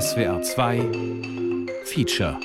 [0.00, 0.78] SWR 2
[1.84, 2.40] Feature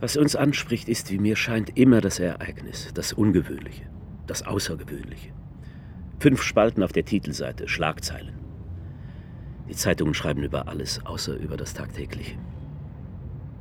[0.00, 3.82] Was uns anspricht, ist, wie mir scheint, immer das Ereignis, das Ungewöhnliche,
[4.26, 5.34] das Außergewöhnliche.
[6.18, 8.38] Fünf Spalten auf der Titelseite, Schlagzeilen.
[9.68, 12.38] Die Zeitungen schreiben über alles, außer über das Tagtägliche.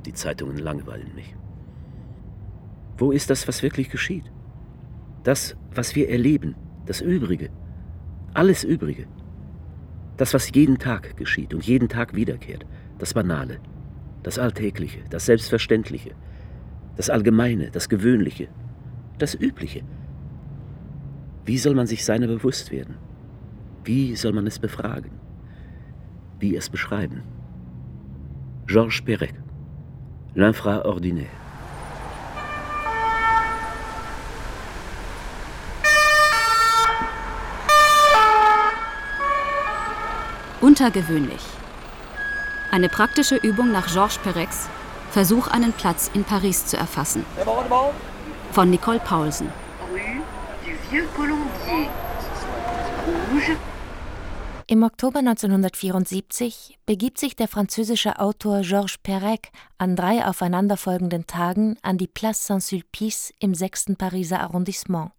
[0.05, 1.35] Die Zeitungen langweilen mich.
[2.97, 4.31] Wo ist das, was wirklich geschieht?
[5.23, 6.55] Das, was wir erleben,
[6.85, 7.49] das Übrige,
[8.33, 9.05] alles Übrige.
[10.17, 12.65] Das, was jeden Tag geschieht und jeden Tag wiederkehrt,
[12.97, 13.59] das Banale,
[14.23, 16.11] das Alltägliche, das Selbstverständliche,
[16.95, 18.47] das Allgemeine, das Gewöhnliche,
[19.19, 19.83] das Übliche.
[21.45, 22.95] Wie soll man sich seiner bewusst werden?
[23.83, 25.11] Wie soll man es befragen?
[26.39, 27.21] Wie es beschreiben?
[28.65, 29.33] Georges Perec,
[30.35, 31.46] L'infraordinaire.
[40.79, 41.41] Untergewöhnlich.
[42.69, 44.69] Eine praktische Übung nach Georges Perecs
[45.09, 47.25] Versuch, einen Platz in Paris zu erfassen.
[48.51, 49.49] Von Nicole Paulsen.
[54.67, 61.97] Im Oktober 1974 begibt sich der französische Autor Georges Perec an drei aufeinanderfolgenden Tagen an
[61.97, 63.95] die Place Saint-Sulpice im 6.
[63.97, 65.09] Pariser Arrondissement.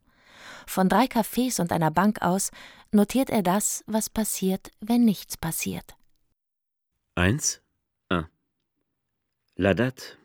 [0.68, 2.50] Von drei Cafés und einer Bank aus
[2.92, 5.96] notiert er das, was passiert, wenn nichts passiert.
[7.14, 7.60] 1.
[9.60, 10.16] La date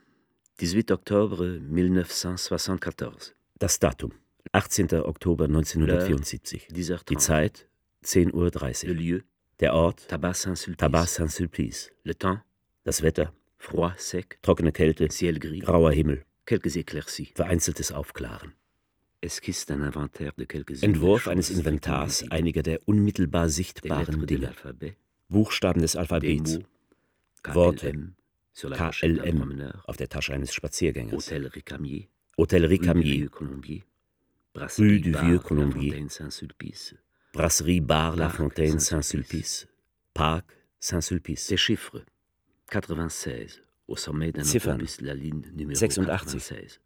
[0.61, 3.34] 18 Oktober 1974.
[3.58, 4.11] Das Datum
[4.52, 4.94] 18.
[5.02, 6.67] Oktober 1974.
[7.09, 7.67] Die Zeit
[8.06, 9.22] 10.30 Uhr.
[9.59, 11.89] Der Ort Tabac Saint-Sulpice.
[12.03, 12.41] Le temps
[12.84, 14.38] Das Wetter Froid, sec.
[14.44, 15.08] Trockene Kälte.
[15.09, 15.64] Ciel gris.
[15.64, 16.23] Grauer Himmel.
[16.45, 17.31] Quelques éclaircies.
[17.34, 18.53] Vereinzeltes Aufklaren.
[20.81, 24.52] Entwurf eines Inventars einiger der unmittelbar sichtbaren Dinge.
[25.29, 26.59] Buchstaben des Alphabets.
[27.45, 28.13] Worte.
[28.53, 31.13] KLM auf der Tasche eines Spaziergängers.
[31.13, 32.07] Hotel Ricamier.
[32.38, 33.29] Hotel Ricamier.
[34.78, 36.07] Rue du Vieux Colombier.
[37.31, 39.67] Brasserie Bar La Fontaine Saint-Sulpice.
[40.13, 40.45] Parc
[40.79, 41.47] Saint-Sulpice.
[41.47, 42.06] Des Chiffres.
[42.69, 43.63] 96.
[43.88, 46.79] Au sommet d'un autobus la ligne numéro 86.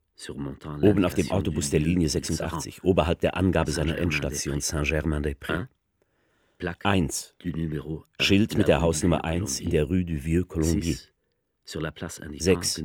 [0.82, 5.68] Oben auf dem Autobus der Linie 86, oberhalb der Angabe seiner Endstation Saint-Germain-des-Prés.
[6.84, 7.36] 1.
[8.20, 10.98] Schild mit der Hausnummer 1 in der Rue du Vieux Colombier.
[12.40, 12.82] 6.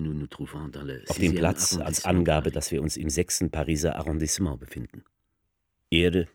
[1.08, 3.44] Auf dem Platz als Angabe, dass wir uns im 6.
[3.50, 5.04] Pariser Arrondissement befinden.
[5.90, 6.28] Erde,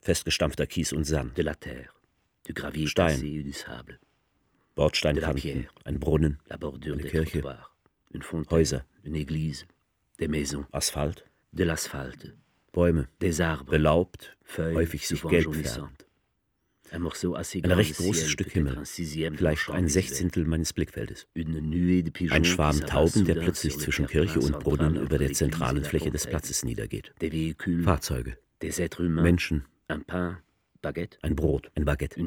[0.00, 1.36] festgestampfter Kies und Sand.
[2.86, 3.18] Stein,
[4.74, 7.42] Bordsteinkanten, ein Brunnen, eine Kirche,
[8.50, 8.84] Häuser,
[10.72, 11.24] Asphalt,
[12.72, 13.08] Bäume,
[13.66, 16.06] belaubt, häufig sich gelb färbt.
[16.90, 17.06] Ein
[17.72, 21.26] recht großes Stück Himmel, vielleicht ein Sechzehntel meines Blickfeldes.
[21.34, 26.64] Ein Schwarm Tauben, der plötzlich zwischen Kirche und Brunnen über der zentralen Fläche des Platzes
[26.64, 27.14] niedergeht.
[27.82, 28.36] Fahrzeuge,
[29.08, 30.04] Menschen, ein
[31.36, 32.20] Brot, ein Baguette,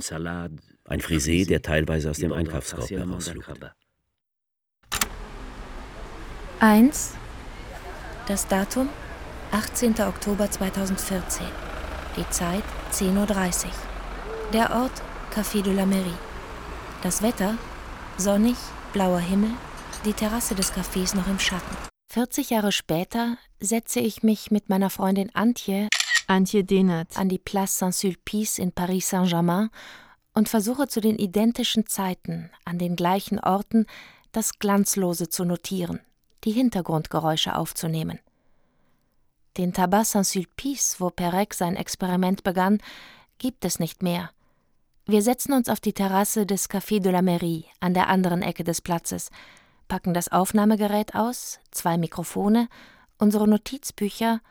[0.86, 3.48] ein Frisee, der teilweise aus dem Einkaufskorb herauslugt.
[6.60, 7.16] 1.
[8.28, 8.90] Das Datum
[9.52, 10.02] 18.
[10.02, 11.46] Oktober 2014.
[12.18, 13.72] Die Zeit 10.30 Uhr.
[14.52, 16.18] Der Ort Café de la Mairie.
[17.04, 17.56] Das Wetter
[18.18, 18.56] sonnig,
[18.94, 19.52] blauer Himmel,
[20.06, 21.78] die Terrasse des Cafés noch im Schatten.
[22.12, 25.88] 40 Jahre später setze ich mich mit meiner Freundin Antje,
[26.26, 29.70] Antje Dehnert, an die Place Saint-Sulpice in Paris Saint-Germain
[30.34, 33.86] und versuche zu den identischen Zeiten an den gleichen Orten
[34.32, 36.00] das Glanzlose zu notieren,
[36.44, 38.20] die Hintergrundgeräusche aufzunehmen.
[39.58, 42.80] Den Tabac Saint-Sulpice, wo Perec sein Experiment begann,
[43.38, 44.30] gibt es nicht mehr.
[45.06, 48.64] Wir setzen uns auf die Terrasse des Café de la Mairie an der anderen Ecke
[48.64, 49.30] des Platzes,
[49.88, 52.68] packen das Aufnahmegerät aus, zwei Mikrofone,
[53.18, 54.42] unsere Notizbücher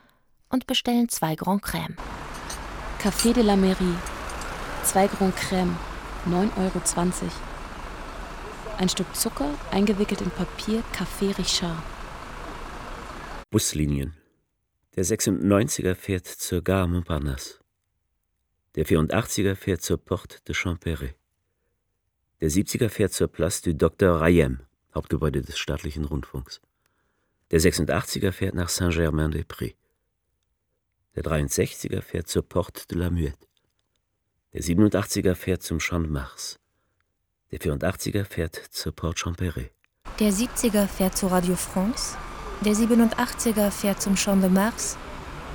[0.49, 1.95] und bestellen zwei Grand Crème.
[2.99, 3.97] Café de la Mairie.
[4.83, 5.75] Zwei Grand Crème.
[6.25, 7.54] 9,20 Euro.
[8.77, 11.81] Ein Stück Zucker, eingewickelt in Papier, Café Richard.
[13.49, 14.13] Buslinien.
[14.97, 17.59] Der 96er fährt zur Gare Montparnasse.
[18.75, 21.13] Der 84er fährt zur Porte de Champéry.
[22.41, 24.19] Der 70er fährt zur Place du Dr.
[24.19, 24.59] Rayem,
[24.93, 26.59] Hauptgebäude des staatlichen Rundfunks.
[27.51, 29.75] Der 86er fährt nach Saint-Germain-des-Prés.
[31.15, 33.47] Der 63er fährt zur Porte de la Muette.
[34.51, 36.59] Der 87er fährt zum Champ de Mars.
[37.55, 39.69] Der 84er fährt zur Porte Champéry.
[40.19, 42.17] Der 70er fährt zu Radio France.
[42.59, 44.97] Der 87er fährt zum Champ de Mars.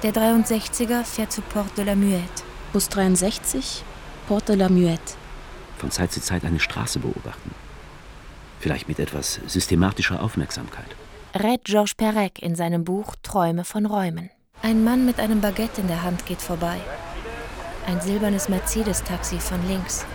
[0.02, 2.43] Der 63er fährt zur Porte de la Muette.
[2.73, 3.85] Bus 63,
[4.26, 5.12] Porte de la Muette.
[5.76, 7.55] von Zeit zu Zeit eine Straße beobachten.
[8.61, 10.97] Vielleicht mit etwas systematischer Aufmerksamkeit.
[11.35, 14.31] Rät Georges Perec in seinem Buch Träume von Räumen.
[14.62, 16.81] Ein Mann mit einem Baguette in der Hand geht vorbei.
[17.87, 20.06] Ein silbernes Mercedes-Taxi von links.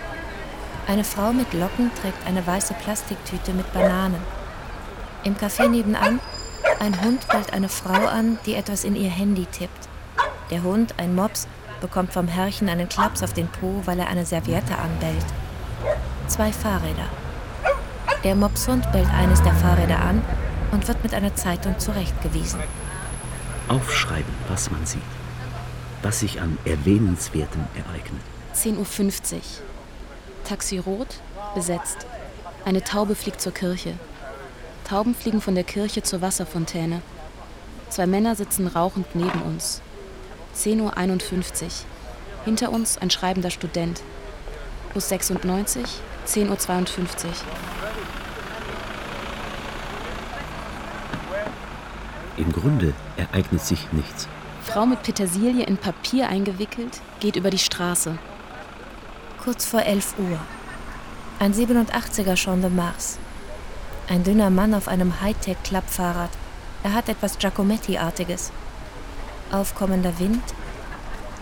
[0.88, 4.22] Eine Frau mit Locken trägt eine weiße Plastiktüte mit Bananen.
[5.24, 6.20] Im Café nebenan
[6.80, 9.88] ein Hund bellt eine Frau an, die etwas in ihr Handy tippt.
[10.52, 11.48] Der Hund, ein Mops,
[11.82, 15.26] bekommt vom Herrchen einen Klaps auf den Po, weil er eine Serviette anbellt.
[16.28, 17.10] Zwei Fahrräder.
[18.24, 20.22] Der Mopshund bellt eines der Fahrräder an
[20.72, 22.60] und wird mit einer Zeitung zurechtgewiesen.
[23.68, 25.02] Aufschreiben, was man sieht.
[26.02, 28.22] Was sich an Erwähnenswertem ereignet.
[28.56, 29.42] 10.50 Uhr.
[30.46, 31.20] Taxi rot,
[31.54, 32.06] besetzt.
[32.64, 33.96] Eine Taube fliegt zur Kirche.
[34.88, 37.02] Tauben fliegen von der Kirche zur Wasserfontäne.
[37.90, 39.82] Zwei Männer sitzen rauchend neben uns.
[40.56, 41.70] 10.51 Uhr.
[42.46, 44.02] Hinter uns ein schreibender Student.
[44.94, 45.84] Bus 96,
[46.28, 47.34] 10.52 Uhr.
[52.38, 54.28] Im Grunde ereignet sich nichts.
[54.64, 58.18] Frau mit Petersilie in Papier eingewickelt geht über die Straße.
[59.46, 60.40] Kurz vor 11 Uhr.
[61.38, 63.20] Ein 87er Champ de Mars.
[64.10, 66.32] Ein dünner Mann auf einem Hightech-Klappfahrrad.
[66.82, 68.52] Er hat etwas Giacometti-artiges.
[69.52, 70.42] Aufkommender Wind.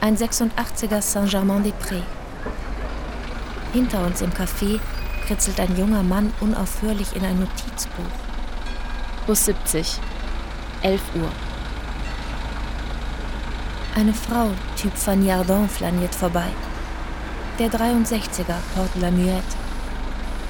[0.01, 2.03] Ein 86er Saint-Germain-des-Prés.
[3.71, 4.81] Hinter uns im Café
[5.25, 8.03] kritzelt ein junger Mann unaufhörlich in ein Notizbuch.
[9.27, 9.97] Bus 70.
[10.81, 11.31] 11 Uhr.
[13.95, 16.49] Eine Frau, Typ Van Yardon, flaniert vorbei.
[17.59, 19.43] Der 63er, Porte la Muette.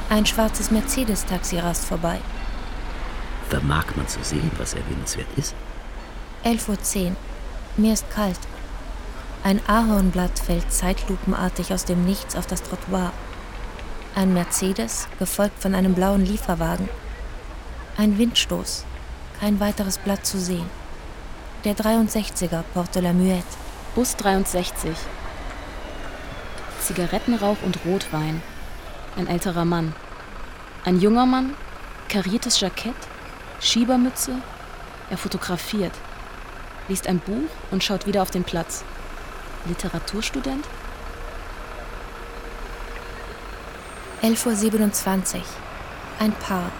[0.10, 2.20] Ein schwarzes Mercedes-Taxi rast vorbei.
[3.50, 5.54] Vermag man zu sehen, was erwähnenswert ist?
[6.46, 7.16] 11.10 Uhr.
[7.76, 8.40] Mir ist kalt.
[9.44, 13.12] Ein Ahornblatt fällt zeitlupenartig aus dem Nichts auf das Trottoir.
[14.16, 16.88] Ein Mercedes, gefolgt von einem blauen Lieferwagen.
[17.98, 18.86] Ein Windstoß.
[19.42, 20.70] Kein weiteres Blatt zu sehen.
[21.66, 23.44] Der 63er Porte la Muette.
[23.94, 24.96] Bus 63.
[26.84, 28.42] Zigarettenrauch und Rotwein.
[29.16, 29.94] Ein älterer Mann.
[30.86, 31.54] Ein junger Mann,
[32.10, 32.96] kariertes Jackett,
[33.62, 34.34] Schiebermütze.
[35.10, 35.94] Er fotografiert,
[36.90, 38.84] liest ein Buch und schaut wieder auf den Platz.
[39.66, 40.66] Literaturstudent?
[44.22, 45.42] 11.27 Uhr.
[46.20, 46.72] Ein Paar.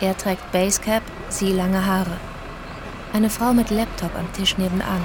[0.00, 2.16] Er trägt Basecap, sie lange Haare.
[3.12, 5.02] Eine Frau mit Laptop am Tisch nebenan.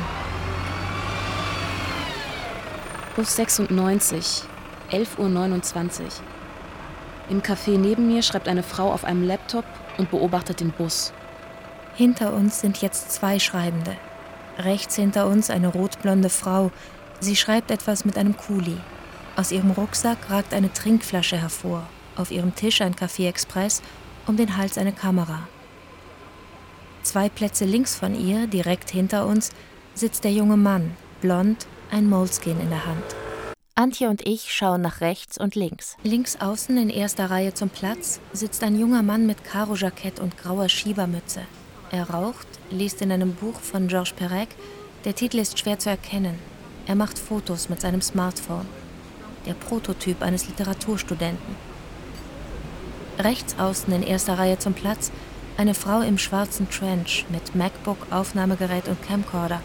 [3.17, 4.43] Bus 96,
[4.91, 6.07] 11.29 Uhr.
[7.31, 9.65] Im Café neben mir schreibt eine Frau auf einem Laptop
[9.97, 11.13] und beobachtet den Bus.
[11.95, 13.97] Hinter uns sind jetzt zwei Schreibende.
[14.59, 16.69] Rechts hinter uns eine rotblonde Frau.
[17.19, 18.77] Sie schreibt etwas mit einem Kuli.
[19.35, 21.89] Aus ihrem Rucksack ragt eine Trinkflasche hervor.
[22.17, 23.81] Auf ihrem Tisch ein Café Express,
[24.27, 25.47] um den Hals eine Kamera.
[27.01, 29.49] Zwei Plätze links von ihr, direkt hinter uns,
[29.95, 33.03] sitzt der junge Mann, blond, ein Moleskin in der Hand.
[33.75, 35.97] Antje und ich schauen nach rechts und links.
[36.03, 40.67] Links außen in erster Reihe zum Platz sitzt ein junger Mann mit Karo-Jackett und grauer
[40.67, 41.41] Schiebermütze.
[41.91, 44.49] Er raucht, liest in einem Buch von Georges Perec.
[45.05, 46.39] Der Titel ist schwer zu erkennen.
[46.87, 48.65] Er macht Fotos mit seinem Smartphone.
[49.45, 51.55] Der Prototyp eines Literaturstudenten.
[53.19, 55.11] Rechts außen in erster Reihe zum Platz
[55.57, 59.61] eine Frau im schwarzen Trench mit MacBook, Aufnahmegerät und Camcorder.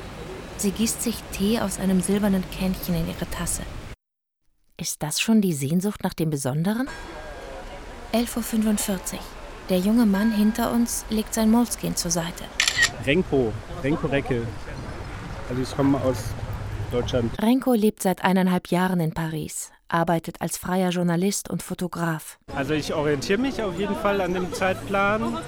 [0.62, 3.62] Sie gießt sich Tee aus einem silbernen Kännchen in ihre Tasse.
[4.76, 6.88] Ist das schon die Sehnsucht nach dem Besonderen?
[8.12, 9.19] 11.45 Uhr.
[9.71, 12.45] Der junge Mann hinter uns legt sein Moleskin zur Seite.
[13.04, 13.52] Renko,
[13.83, 14.47] Renko Recke.
[15.49, 16.26] Also ich komme aus
[16.92, 17.33] Deutschland.
[17.42, 22.38] Renko lebt seit eineinhalb Jahren in Paris, arbeitet als freier Journalist und Fotograf.
[22.54, 25.38] Also ich orientiere mich auf jeden Fall an dem Zeitplan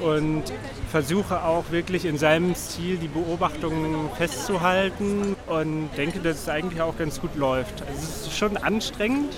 [0.00, 0.44] und
[0.90, 6.96] versuche auch wirklich in seinem Stil die Beobachtungen festzuhalten und denke, dass es eigentlich auch
[6.98, 7.82] ganz gut läuft.
[7.82, 9.34] Also es ist schon anstrengend,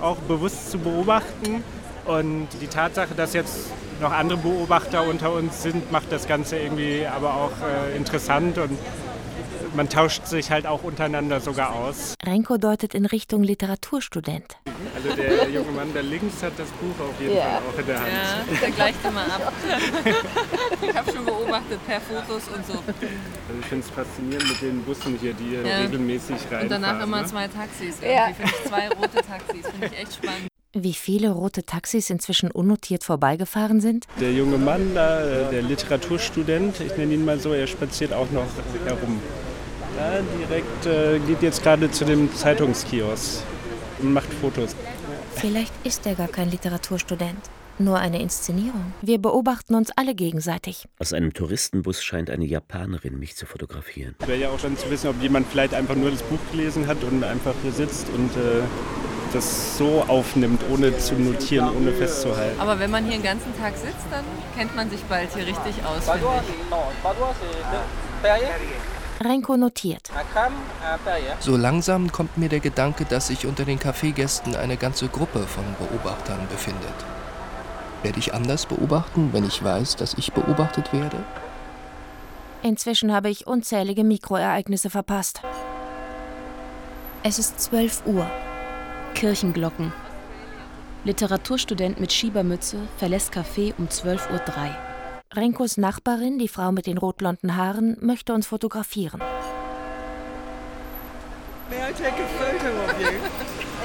[0.00, 1.64] auch bewusst zu beobachten
[2.04, 3.70] und die Tatsache, dass jetzt
[4.00, 8.78] noch andere Beobachter unter uns sind, macht das Ganze irgendwie aber auch äh, interessant und
[9.74, 12.14] man tauscht sich halt auch untereinander sogar aus.
[12.24, 14.56] Renko deutet in Richtung Literaturstudent.
[14.94, 17.42] Also der junge Mann da links hat das Buch auf jeden Ja.
[17.42, 18.08] Fall auch in der Hand.
[18.52, 19.52] Ja, der gleicht immer ab.
[20.82, 22.72] ich habe schon beobachtet per Fotos und so.
[22.72, 25.78] Also ich finde es faszinierend mit den Bussen hier, die Ja.
[25.78, 26.62] regelmäßig reinfahren.
[26.64, 27.26] Und danach immer ne?
[27.26, 27.96] zwei Taxis.
[28.00, 28.28] Ja.
[28.28, 29.66] Irgendwie finde ich zwei rote Taxis.
[29.66, 30.48] Finde ich echt spannend.
[30.78, 34.06] Wie viele rote Taxis inzwischen unnotiert vorbeigefahren sind?
[34.20, 38.30] Der junge Mann da, äh, der Literaturstudent, ich nenne ihn mal so, er spaziert auch
[38.30, 38.44] noch
[38.84, 39.20] herum.
[39.96, 43.42] Ja, direkt äh, geht jetzt gerade zu dem Zeitungskiosk
[44.00, 44.76] und macht Fotos.
[45.34, 47.38] Vielleicht ist er gar kein Literaturstudent.
[47.78, 48.94] Nur eine Inszenierung.
[49.02, 50.86] Wir beobachten uns alle gegenseitig.
[50.98, 54.14] Aus einem Touristenbus scheint eine Japanerin mich zu fotografieren.
[54.20, 57.02] Wäre ja auch schon zu wissen, ob jemand vielleicht einfach nur das Buch gelesen hat
[57.04, 58.62] und einfach hier sitzt und äh,
[59.34, 62.58] das so aufnimmt, ohne zu notieren, ohne festzuhalten.
[62.58, 64.24] Aber wenn man hier den ganzen Tag sitzt, dann
[64.56, 66.26] kennt man sich bald hier richtig aus, finde
[68.22, 68.95] ich.
[69.20, 70.10] Renko notiert.
[71.40, 75.64] So langsam kommt mir der Gedanke, dass sich unter den Kaffeegästen eine ganze Gruppe von
[75.78, 76.94] Beobachtern befindet.
[78.02, 81.16] Werde ich anders beobachten, wenn ich weiß, dass ich beobachtet werde?
[82.62, 85.40] Inzwischen habe ich unzählige Mikroereignisse verpasst.
[87.22, 88.30] Es ist 12 Uhr.
[89.14, 89.92] Kirchenglocken.
[91.04, 94.85] Literaturstudent mit Schiebermütze verlässt Café um 12.03 Uhr.
[95.34, 99.20] Renkos Nachbarin, die Frau mit den rotblonden Haaren, möchte uns fotografieren.
[101.68, 103.08] May I take a photo of you?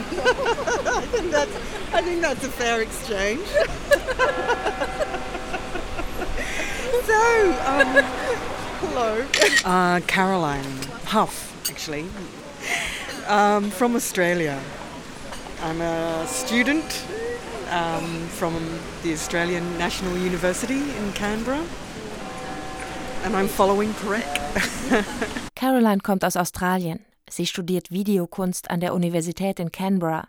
[0.02, 1.52] I, think that's,
[1.94, 3.42] I think that's a fair exchange.
[7.08, 8.04] so, um,
[8.82, 9.26] hello.
[9.66, 12.06] Uh, Caroline Huff, actually,
[13.28, 14.60] um, from Australia.
[15.64, 17.04] I'm a student
[17.72, 18.54] um, from
[19.04, 21.64] the Australian National University in Canberra.
[23.24, 24.26] And I'm following Perec.
[25.56, 27.00] Caroline kommt aus Australien.
[27.30, 30.28] Sie studiert Videokunst an der Universität in Canberra.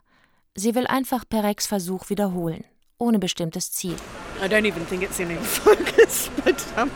[0.54, 2.64] Sie will einfach Perecs Versuch wiederholen,
[2.98, 3.96] ohne bestimmtes Ziel.
[4.40, 6.90] I don't even think it's in focus, but um,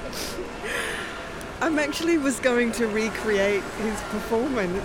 [1.60, 4.84] I'm actually was going to recreate his performance.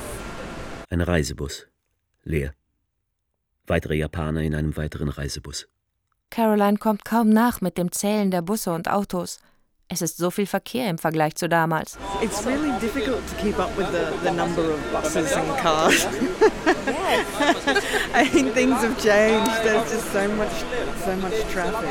[0.89, 1.67] Ein Reisebus.
[2.23, 2.53] Leer.
[3.71, 5.69] Weitere Japaner in einem weiteren Reisebus.
[6.29, 9.39] Caroline kommt kaum nach mit dem Zählen der Busse und Autos.
[9.87, 11.97] Es ist so viel Verkehr im Vergleich zu damals.
[12.21, 16.05] It's really difficult to keep up with the, the number of buses and cars.
[18.13, 19.63] I think things have changed.
[19.63, 20.65] There's just so much,
[21.05, 21.89] so much traffic.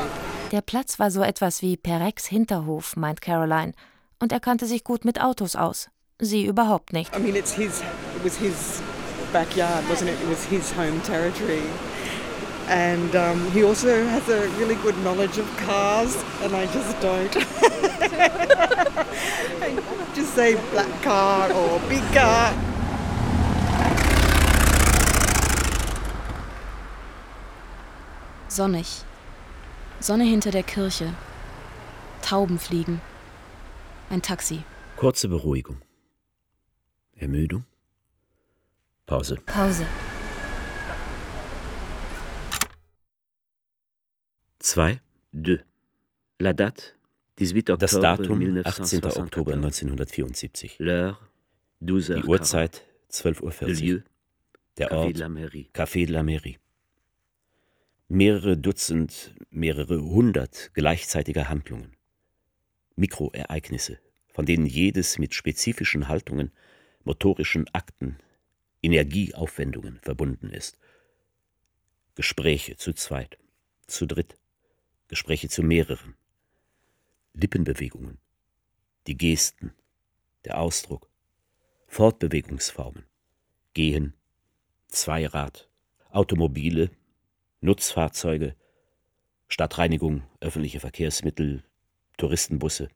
[0.51, 3.73] Der Platz war so etwas wie Perex Hinterhof, meint Caroline.
[4.19, 5.89] Und er kannte sich gut mit Autos aus.
[6.19, 7.17] Sie überhaupt nicht.
[7.17, 7.81] I mean, it's his,
[8.15, 8.83] it was his
[9.31, 10.19] backyard, wasn't it?
[10.21, 11.63] It was his home territory.
[12.67, 17.35] And um, he also has a really good knowledge of cars, and I just don't.
[19.61, 22.53] I just say black car or big car.
[28.47, 29.03] Sonnig.
[29.99, 31.13] Sonne hinter der Kirche.
[32.21, 33.01] Tauben fliegen.
[34.09, 34.63] Ein Taxi.
[34.97, 35.81] Kurze Beruhigung.
[37.17, 37.63] Ermüdung.
[39.11, 39.35] Pause.
[39.45, 39.85] Pause.
[44.59, 45.01] 2.
[45.33, 45.59] De.
[46.39, 46.95] La date.
[47.37, 49.03] 18 das Datum 18.
[49.03, 50.77] Oktober 1974.
[50.77, 54.03] Die Uhrzeit 12.40 Uhr.
[54.77, 55.17] Der Ort
[55.73, 56.57] Café de la Mairie.
[58.07, 61.97] Mehrere Dutzend, mehrere hundert gleichzeitiger Handlungen.
[62.95, 63.99] Mikroereignisse,
[64.29, 66.53] von denen jedes mit spezifischen Haltungen,
[67.03, 68.17] motorischen Akten,
[68.81, 70.77] Energieaufwendungen verbunden ist.
[72.15, 73.37] Gespräche zu zweit,
[73.87, 74.37] zu dritt,
[75.07, 76.15] Gespräche zu mehreren.
[77.33, 78.17] Lippenbewegungen,
[79.07, 79.73] die Gesten,
[80.45, 81.09] der Ausdruck,
[81.87, 83.05] Fortbewegungsformen,
[83.73, 84.13] Gehen,
[84.87, 85.69] Zweirad,
[86.09, 86.91] Automobile,
[87.61, 88.55] Nutzfahrzeuge,
[89.47, 91.63] Stadtreinigung, öffentliche Verkehrsmittel,
[92.17, 92.89] Touristenbusse.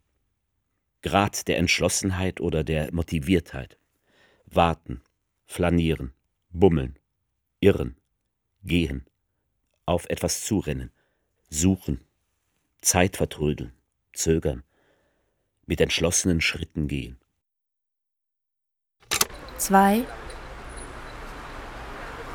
[1.01, 3.77] Grad der Entschlossenheit oder der Motiviertheit.
[4.45, 5.01] Warten,
[5.45, 6.13] flanieren,
[6.49, 6.97] bummeln,
[7.59, 7.95] irren,
[8.63, 9.05] gehen,
[9.85, 10.91] auf etwas zurennen,
[11.49, 12.01] suchen,
[12.81, 13.73] Zeit vertrödeln,
[14.13, 14.63] zögern,
[15.65, 17.17] mit entschlossenen Schritten gehen.
[19.57, 20.05] 2.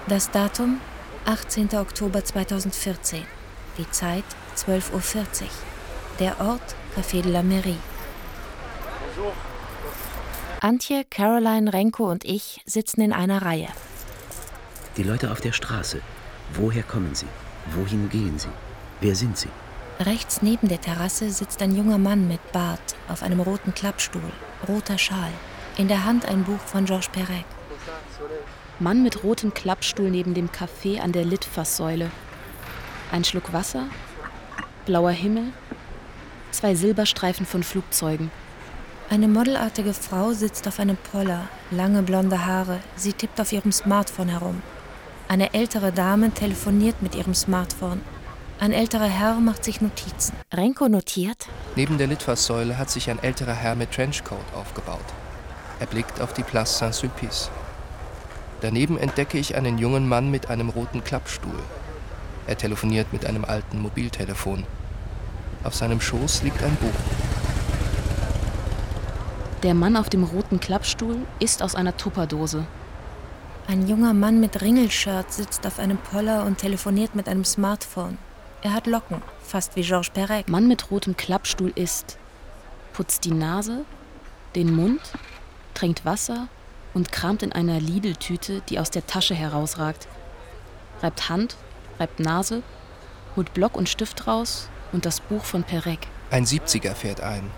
[0.09, 0.81] Das Datum
[1.26, 1.75] 18.
[1.75, 3.25] Oktober 2014.
[3.79, 4.25] Die Zeit
[4.57, 5.49] 12.40 Uhr.
[6.19, 7.76] Der Ort Café de la Mairie.
[10.62, 13.69] Antje, Caroline, Renko und ich sitzen in einer Reihe.
[14.99, 16.02] Die Leute auf der Straße.
[16.52, 17.29] Woher kommen sie?
[17.75, 18.50] Wohin gehen sie?
[19.00, 19.49] Wer sind sie?
[20.00, 24.33] Rechts neben der Terrasse sitzt ein junger Mann mit Bart auf einem roten Klappstuhl,
[24.69, 25.31] roter Schal,
[25.79, 27.47] in der Hand ein Buch von Georges Perec.
[28.81, 32.11] Mann mit rotem Klappstuhl neben dem Café an der Litfaßsäule.
[33.11, 33.87] Ein Schluck Wasser,
[34.85, 35.55] blauer Himmel,
[36.50, 38.31] zwei Silberstreifen von Flugzeugen.
[39.12, 42.79] Eine modelartige Frau sitzt auf einem Poller, lange blonde Haare.
[42.95, 44.62] Sie tippt auf ihrem Smartphone herum.
[45.26, 48.02] Eine ältere Dame telefoniert mit ihrem Smartphone.
[48.61, 50.37] Ein älterer Herr macht sich Notizen.
[50.55, 51.49] Renko notiert.
[51.75, 55.00] Neben der Litfaßsäule hat sich ein älterer Herr mit Trenchcoat aufgebaut.
[55.81, 57.50] Er blickt auf die Place Saint-Sulpice.
[58.61, 61.59] Daneben entdecke ich einen jungen Mann mit einem roten Klappstuhl.
[62.47, 64.67] Er telefoniert mit einem alten Mobiltelefon.
[65.64, 67.39] Auf seinem Schoß liegt ein Buch.
[69.62, 72.64] Der Mann auf dem roten Klappstuhl isst aus einer Tupperdose.
[73.69, 78.17] Ein junger Mann mit Ringelshirt sitzt auf einem Poller und telefoniert mit einem Smartphone.
[78.62, 80.49] Er hat Locken, fast wie Georges Perec.
[80.49, 82.17] Mann mit rotem Klappstuhl isst,
[82.95, 83.85] putzt die Nase,
[84.55, 85.02] den Mund,
[85.75, 86.49] trinkt Wasser
[86.95, 90.09] und kramt in einer Lidl-Tüte, die aus der Tasche herausragt.
[91.02, 91.57] Reibt Hand,
[91.99, 92.62] reibt Nase,
[93.37, 96.00] holt Block und Stift raus und das Buch von Perec.
[96.31, 97.50] Ein 70er fährt ein.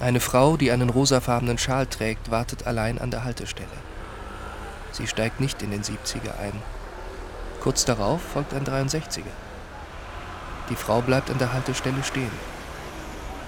[0.00, 3.68] Eine Frau, die einen rosafarbenen Schal trägt, wartet allein an der Haltestelle.
[4.92, 6.54] Sie steigt nicht in den 70er ein.
[7.60, 9.34] Kurz darauf folgt ein 63er.
[10.70, 12.30] Die Frau bleibt an der Haltestelle stehen.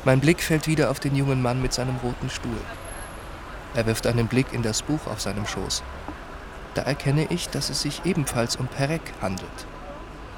[0.05, 2.61] Mein Blick fällt wieder auf den jungen Mann mit seinem roten Stuhl.
[3.75, 5.83] Er wirft einen Blick in das Buch auf seinem Schoß.
[6.75, 9.49] Da erkenne ich, dass es sich ebenfalls um Perec handelt.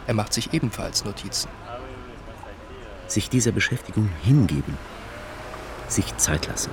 [0.07, 1.49] Er macht sich ebenfalls Notizen.
[3.09, 4.79] Sich dieser Beschäftigung hingeben,
[5.89, 6.71] sich Zeit lassen.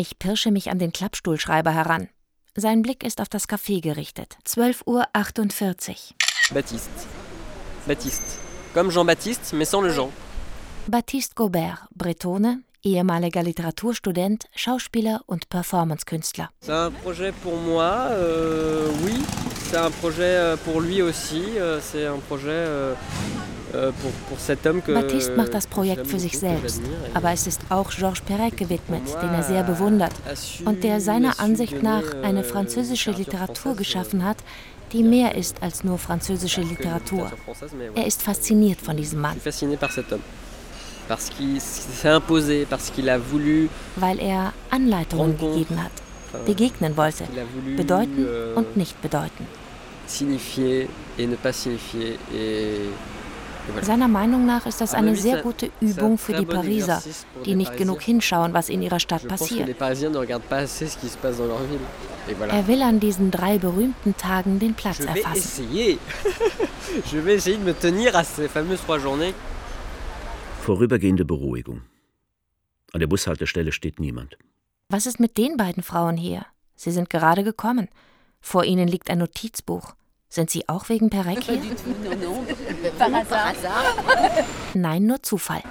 [0.00, 2.08] Ich pirsche mich an den Klappstuhlschreiber heran.
[2.54, 4.36] Sein Blick ist auf das Café gerichtet.
[4.46, 5.06] 12.48 Uhr.
[6.54, 6.90] Baptiste.
[7.86, 8.24] Baptiste.
[8.74, 10.10] Comme Jean-Baptiste, mais sans le Jean.
[10.86, 16.48] Baptiste Gobert, Bretone, ehemaliger Literaturstudent, Schauspieler und Performancekünstler.
[16.60, 18.88] C'est un projet pour moi, euh,
[20.80, 21.42] lui aussi.
[21.80, 22.94] C'est un projet euh,
[23.74, 24.92] euh, pour, pour cet homme que.
[24.92, 26.80] Baptiste macht das Projekt für sich selbst,
[27.14, 30.12] aber es ist auch Georges Perec gewidmet, den er sehr bewundert
[30.64, 34.38] und der seiner Ansicht nach eine französische Literatur geschaffen hat,
[34.92, 37.30] die mehr ist als nur französische Literatur.
[37.94, 39.38] Er ist fasziniert von diesem Mann.
[39.38, 40.22] fasciné par cet homme.
[41.08, 43.70] Parce qu'il s'est imposé, parce qu'il a voulu.
[43.96, 45.92] Weil er Anleitungen gegeben hat,
[46.46, 47.24] begegnen wollte,
[47.76, 49.46] bedeuten und nicht bedeuten.
[50.06, 52.92] Signifier et ne pas signifier et.
[53.82, 57.02] Seiner Meinung nach ist das eine sehr gute Übung für die Pariser,
[57.44, 59.68] die nicht genug hinschauen, was in ihrer Stadt passiert.
[62.48, 65.68] Er will an diesen drei berühmten Tagen den Platz erfassen.
[70.68, 71.80] Vorübergehende Beruhigung.
[72.92, 74.36] An der Bushaltestelle steht niemand.
[74.90, 76.44] Was ist mit den beiden Frauen hier?
[76.76, 77.88] Sie sind gerade gekommen.
[78.42, 79.94] Vor ihnen liegt ein Notizbuch.
[80.28, 81.62] Sind Sie auch wegen Perec hier?
[84.74, 85.62] Nein, nur Zufall.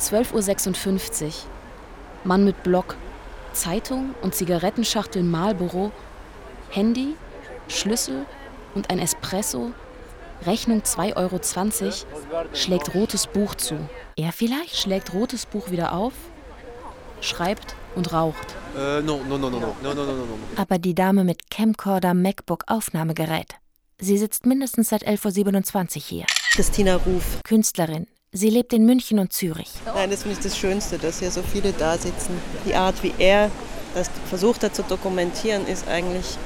[0.00, 1.32] 12.56 Uhr.
[2.24, 2.96] Mann mit Block,
[3.52, 5.92] Zeitung und Zigarettenschachtel Marlboro,
[6.70, 7.14] Handy,
[7.68, 8.26] Schlüssel
[8.74, 9.72] und ein Espresso,
[10.46, 11.40] Rechnung 2,20 Euro,
[12.52, 13.76] schlägt rotes Buch zu.
[14.16, 14.76] Er vielleicht?
[14.76, 16.12] Schlägt rotes Buch wieder auf,
[17.20, 18.54] schreibt und raucht.
[18.76, 20.38] Äh, no, no, no, no, no, no, no, no, no.
[20.56, 23.54] Aber die Dame mit Camcorder MacBook Aufnahmegerät.
[24.00, 26.26] Sie sitzt mindestens seit 11.27 Uhr hier.
[26.52, 27.40] Christina Ruf.
[27.44, 28.06] Künstlerin.
[28.32, 29.70] Sie lebt in München und Zürich.
[29.86, 32.36] Nein, das finde ich das Schönste, dass hier so viele da sitzen.
[32.66, 33.50] Die Art, wie er
[33.94, 36.36] das versucht hat zu dokumentieren, ist eigentlich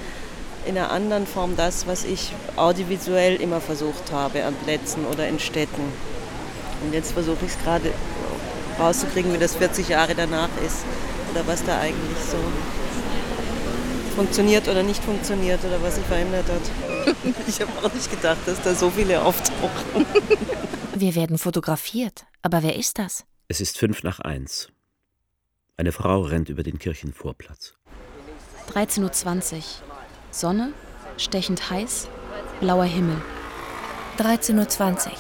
[0.69, 5.41] in einer anderen Form das, was ich audiovisuell immer versucht habe, an Plätzen oder in
[5.41, 5.83] Städten.
[6.85, 7.91] Und jetzt versuche ich es gerade
[8.79, 10.85] rauszukriegen, wie das 40 Jahre danach ist
[11.33, 12.37] oder was da eigentlich so
[14.15, 17.17] funktioniert oder nicht funktioniert oder was sich verändert hat.
[17.47, 20.05] Ich habe auch nicht gedacht, dass da so viele auftauchen.
[20.95, 22.27] Wir werden fotografiert.
[22.43, 23.25] Aber wer ist das?
[23.49, 24.69] Es ist fünf nach eins.
[25.79, 27.75] Eine Frau rennt über den Kirchenvorplatz.
[28.75, 29.88] 13.20 Uhr.
[30.39, 30.73] Sonne,
[31.17, 32.07] stechend heiß,
[32.61, 33.17] blauer Himmel.
[34.19, 35.13] 13.20 Uhr.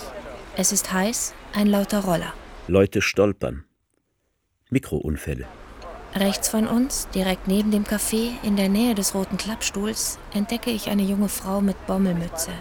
[0.56, 2.32] Es ist heiß, ein lauter Roller.
[2.68, 3.64] Leute stolpern.
[4.70, 5.46] Mikrounfälle.
[6.14, 10.88] Rechts von uns, direkt neben dem Café, in der Nähe des roten Klappstuhls, entdecke ich
[10.88, 12.52] eine junge Frau mit Bommelmütze.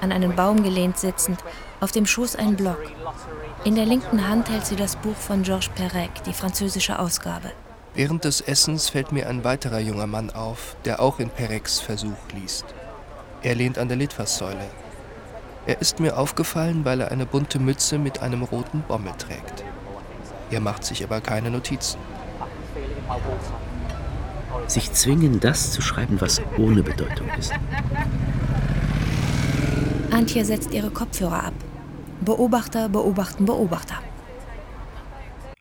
[0.00, 1.38] An einen Baum gelehnt sitzend,
[1.78, 2.82] auf dem Schoß ein Block.
[3.64, 7.52] In der linken Hand hält sie das Buch von Georges Perec, die französische Ausgabe.
[7.94, 12.16] Während des Essens fällt mir ein weiterer junger Mann auf, der auch in Perecs Versuch
[12.34, 12.64] liest.
[13.42, 14.64] Er lehnt an der Litfaßsäule.
[15.66, 19.64] Er ist mir aufgefallen, weil er eine bunte Mütze mit einem roten Bommel trägt.
[20.50, 21.98] Er macht sich aber keine Notizen.
[24.66, 27.52] Sich zwingen, das zu schreiben, was ohne Bedeutung ist.
[30.10, 31.54] Antje setzt ihre Kopfhörer ab.
[32.20, 33.96] Beobachter beobachten Beobachter.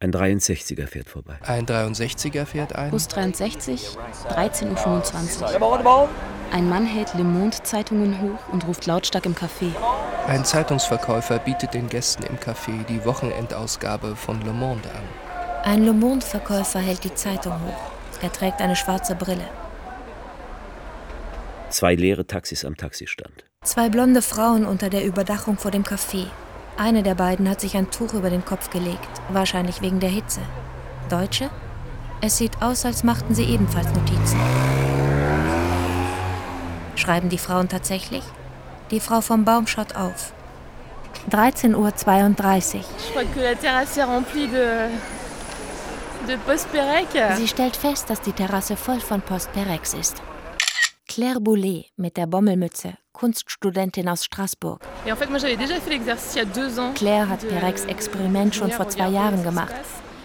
[0.02, 1.38] Ein 63er fährt vorbei.
[1.46, 2.90] Ein 63er fährt ein.
[2.90, 3.98] Bus 63,
[4.30, 6.10] 13.25 Uhr.
[6.54, 9.74] Ein Mann hält Le Monde-Zeitungen hoch und ruft lautstark im Café.
[10.26, 15.04] Ein Zeitungsverkäufer bietet den Gästen im Café die Wochenendausgabe von Le Monde an.
[15.66, 17.92] Ein Le Monde-Verkäufer hält die Zeitung hoch.
[18.22, 19.50] Er trägt eine schwarze Brille.
[21.72, 23.44] Zwei leere Taxis am Taxistand.
[23.64, 26.28] Zwei blonde Frauen unter der Überdachung vor dem Café.
[26.80, 30.40] Eine der beiden hat sich ein Tuch über den Kopf gelegt, wahrscheinlich wegen der Hitze.
[31.10, 31.50] Deutsche?
[32.22, 34.40] Es sieht aus, als machten sie ebenfalls Notizen.
[36.96, 38.24] Schreiben die Frauen tatsächlich?
[38.92, 40.32] Die Frau vom Baum schaut auf.
[41.30, 42.84] 13.32 Uhr.
[47.36, 50.22] Sie stellt fest, dass die Terrasse voll von Post Perex ist.
[51.20, 54.80] Claire Boulet mit der Bommelmütze, Kunststudentin aus Straßburg.
[56.96, 59.76] Claire hat Perex Experiment schon vor zwei Jahren gemacht.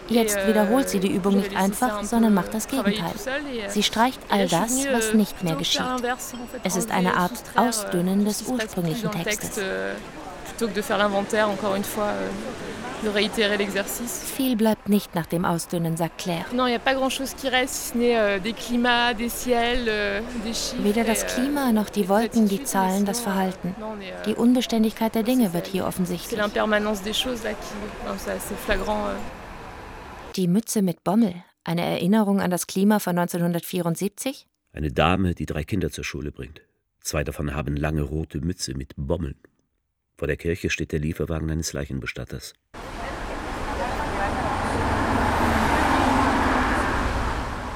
[0.06, 3.10] Jetzt euh, wiederholt sie die Übung nicht einfach, sondern macht das Gegenteil.
[3.10, 5.82] euh, Sie streicht all das, was nicht mehr geschieht.
[6.62, 9.58] Es ist eine Art Ausdünnen des ursprünglichen Textes.
[13.06, 14.22] Euh, de euh, réitérer l'exercice.
[14.36, 16.46] Viel bleibt nicht nach dem Ausdünnen, sagt Claire.
[16.52, 19.28] Non, il n'y a pas grand-chose qui reste, si ce n'est euh, des climats, des
[19.28, 20.82] ciels, euh, des chiffres.
[20.84, 23.74] Weder das euh, Klima noch die Wolken, die Zahlen, das Verhalten.
[24.26, 26.38] Die Unbeständigkeit der Dinge wird hier C'est offensichtlich.
[26.40, 27.74] l'impermanence des choses là qui,
[28.18, 29.06] c'est assez flagrant.
[29.08, 29.14] euh.
[30.36, 34.46] Die Mütze mit Bommel, eine Erinnerung an das Klima von 1974?
[34.72, 36.60] Eine Dame, die drei Kinder zur Schule bringt.
[37.00, 39.36] Zwei davon haben lange rote Mütze mit Bommeln.
[40.16, 42.52] Vor der Kirche steht der Lieferwagen eines Leichenbestatters.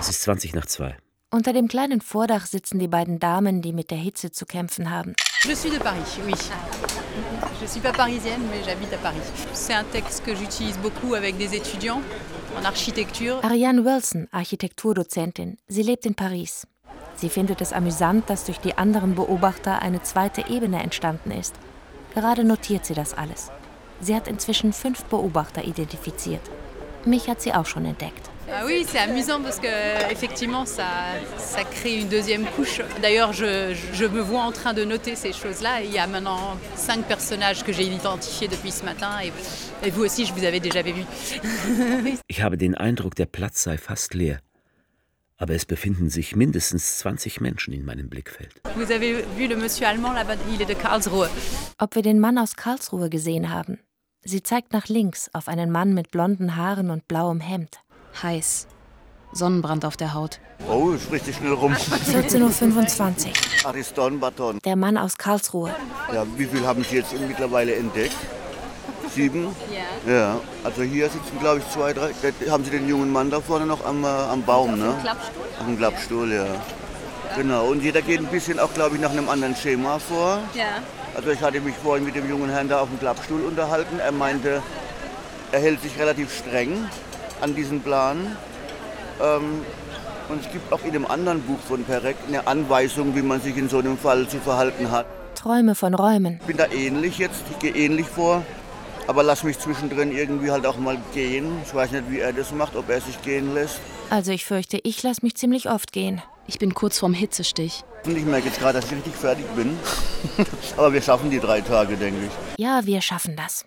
[0.01, 0.97] Es ist 20 nach zwei.
[1.31, 5.15] Unter dem kleinen Vordach sitzen die beiden Damen, die mit der Hitze zu kämpfen haben.
[5.45, 6.33] Je suis de Paris, oui.
[7.59, 9.21] Je ne suis pas parisienne, mais j'habite à Paris.
[9.53, 12.01] C'est un texte que j'utilise beaucoup avec des étudiants
[12.57, 13.45] en architecture.
[13.45, 15.57] Ariane Wilson, Architekturdozentin.
[15.69, 16.67] Sie lebt in Paris.
[17.17, 21.57] Sie findet es amüsant, dass durch die anderen Beobachter eine zweite Ebene entstanden ist.
[22.19, 23.53] Gerade notiert sie das alles.
[24.01, 26.41] Sie hat inzwischen fünf Beobachter identifiziert.
[27.05, 28.29] Mich hat sie auch schon entdeckt.
[28.51, 29.69] Ah oui, c'est amusant parce que
[30.11, 30.89] effectivement ça,
[31.37, 32.81] ça crée une deuxième couche.
[33.01, 35.83] D'ailleurs, je, je me vois en train de noter ces choses-là.
[35.85, 39.33] Il y a maintenant cinq personnages que j'ai identifiés depuis ce matin et,
[39.87, 40.95] et vous aussi, je vous avais déjà vu.
[42.29, 44.41] Ich habe den Eindruck, der Platz sei fast leer.
[45.41, 48.61] Aber es befinden sich mindestens 20 Menschen in meinem Blickfeld.
[48.75, 51.29] Vous avez vu le monsieur allemand là-bas, il est de Karlsruhe.
[51.79, 53.79] Ob wir den Mann aus Karlsruhe gesehen haben?
[54.25, 57.79] Sie zeigt nach links auf einen Mann mit blonden Haaren und blauem Hemd.
[58.21, 58.67] Heiß.
[59.33, 60.41] Sonnenbrand auf der Haut.
[60.69, 61.73] Oh, sprich dich schnell rum.
[61.73, 63.69] 14.25 Uhr.
[63.69, 64.59] Ariston Baton.
[64.65, 65.73] Der Mann aus Karlsruhe.
[66.13, 68.17] Ja, wie viel haben Sie jetzt mittlerweile entdeckt?
[69.15, 69.49] Sieben?
[70.07, 70.13] Ja.
[70.13, 72.11] Ja, also hier sitzen, glaube ich, zwei, drei.
[72.23, 74.95] Da haben Sie den jungen Mann da vorne noch am, äh, am Baum, ne?
[75.03, 75.45] Klappstuhl?
[75.59, 76.47] Auf dem Klappstuhl, ja.
[77.37, 80.39] Genau, und jeder geht ein bisschen auch, glaube ich, nach einem anderen Schema vor.
[80.55, 80.83] Ja.
[81.15, 83.99] Also ich hatte mich vorhin mit dem jungen Herrn da auf dem Klappstuhl unterhalten.
[83.99, 84.63] Er meinte,
[85.53, 86.89] er hält sich relativ streng
[87.41, 88.37] an diesen Plan.
[89.21, 89.63] Ähm,
[90.29, 93.57] und es gibt auch in dem anderen Buch von Perek eine Anweisung, wie man sich
[93.57, 95.07] in so einem Fall zu verhalten hat.
[95.35, 96.39] Träume von Räumen.
[96.41, 98.43] Ich bin da ähnlich jetzt, ich gehe ähnlich vor,
[99.09, 101.51] aber lass mich zwischendrin irgendwie halt auch mal gehen.
[101.65, 103.81] Ich weiß nicht, wie er das macht, ob er sich gehen lässt.
[104.11, 106.21] Also ich fürchte, ich lasse mich ziemlich oft gehen.
[106.47, 107.85] Ich bin kurz vorm Hitzestich.
[108.05, 109.79] Und ich merke jetzt gerade, dass ich richtig fertig bin.
[110.77, 112.63] aber wir schaffen die drei Tage, denke ich.
[112.63, 113.65] Ja, wir schaffen das.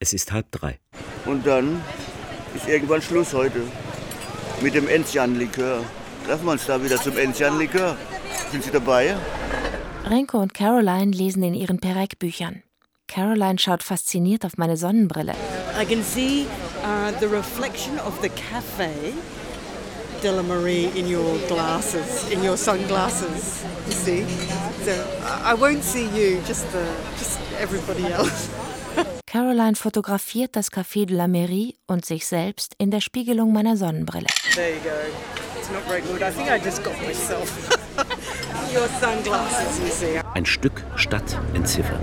[0.00, 0.78] Es ist halb drei.
[1.24, 1.82] Und dann
[2.54, 3.62] ist irgendwann Schluss heute
[4.60, 5.82] mit dem Enzian-Likör.
[6.26, 7.96] Treffen wir uns da wieder zum Enzian-Likör.
[8.52, 9.16] Sind Sie dabei?
[10.04, 12.62] Renko und Caroline lesen in ihren Perec-Büchern.
[13.08, 15.34] Caroline schaut fasziniert auf meine Sonnenbrille.
[15.80, 16.46] I can see
[16.84, 19.14] uh, the reflection of the cafe
[20.22, 23.64] Della Marie in your glasses, in your sunglasses.
[23.86, 24.24] You see,
[24.84, 24.92] so
[25.44, 26.84] I I won't see you, just the,
[27.18, 28.48] just everybody else.
[29.26, 34.26] Caroline fotografiert das Café de la Mairie und sich selbst in der Spiegelung meiner Sonnenbrille.
[34.54, 34.90] There you go.
[35.58, 36.22] It's not very good.
[36.22, 37.52] I think I just got myself
[38.74, 39.78] your sunglasses.
[39.80, 40.20] You see.
[40.34, 42.00] Ein Stück Stadt entziffern.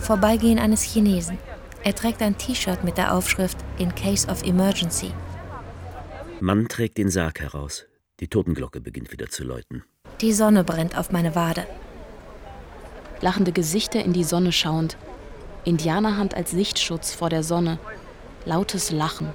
[0.00, 1.38] Vorbeigehen eines Chinesen.
[1.84, 5.12] Er trägt ein T-Shirt mit der Aufschrift In Case of Emergency.
[6.40, 7.86] Mann trägt den Sarg heraus.
[8.20, 9.84] Die Totenglocke beginnt wieder zu läuten.
[10.20, 11.66] Die Sonne brennt auf meine Wade.
[13.20, 14.96] Lachende Gesichter in die Sonne schauend.
[15.64, 17.78] Indianerhand als Sichtschutz vor der Sonne.
[18.46, 19.28] Lautes Lachen.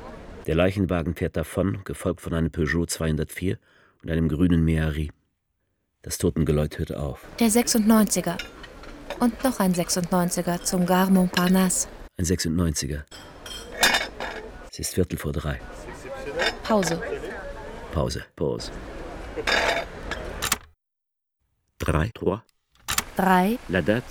[0.48, 3.58] Der Leichenwagen fährt davon, gefolgt von einem Peugeot 204
[4.04, 5.12] und einem grünen Meari.
[6.02, 7.26] Das Totengeläut hört auf.
[7.40, 8.38] Der 96er.
[9.20, 11.88] Und noch ein 96er zum Gare Montparnasse.
[12.18, 13.04] Ein 96er.
[14.72, 15.60] Es ist Viertel vor drei.
[16.64, 17.02] Pause.
[17.94, 18.72] Pause, Pause.
[21.80, 22.42] Drei, trois.
[23.16, 23.58] 3.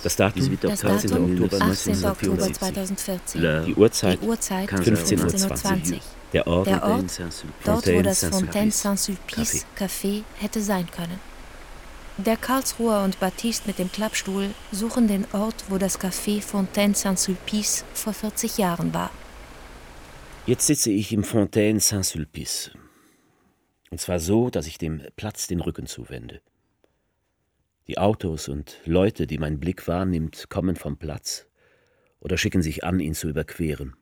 [0.03, 2.05] Das Datum Das Datum 18.
[2.05, 3.41] Oktober 2014.
[3.65, 5.99] Die Uhrzeit Die Uhrzeit 15.20 Uhr.
[6.33, 7.21] Der Ort, Der Ort,
[7.63, 11.19] dort wo das Fontaine Saint-Sulpice Café hätte sein können.
[12.17, 17.83] Der Karlsruher und Baptiste mit dem Klappstuhl suchen den Ort, wo das Café Fontaine Saint-Sulpice
[17.93, 19.11] vor 40 Jahren war.
[20.45, 22.71] Jetzt sitze ich im Fontaine Saint-Sulpice.
[23.91, 26.39] Und zwar so, dass ich dem Platz den Rücken zuwende.
[27.87, 31.47] Die Autos und Leute, die mein Blick wahrnimmt, kommen vom Platz
[32.21, 33.93] oder schicken sich an, ihn zu überqueren.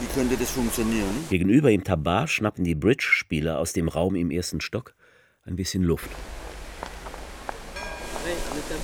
[0.00, 1.26] Wie könnte das funktionieren?
[1.30, 4.96] Gegenüber im Tabar schnappen die Bridge-Spieler aus dem Raum im ersten Stock
[5.44, 6.10] ein bisschen Luft.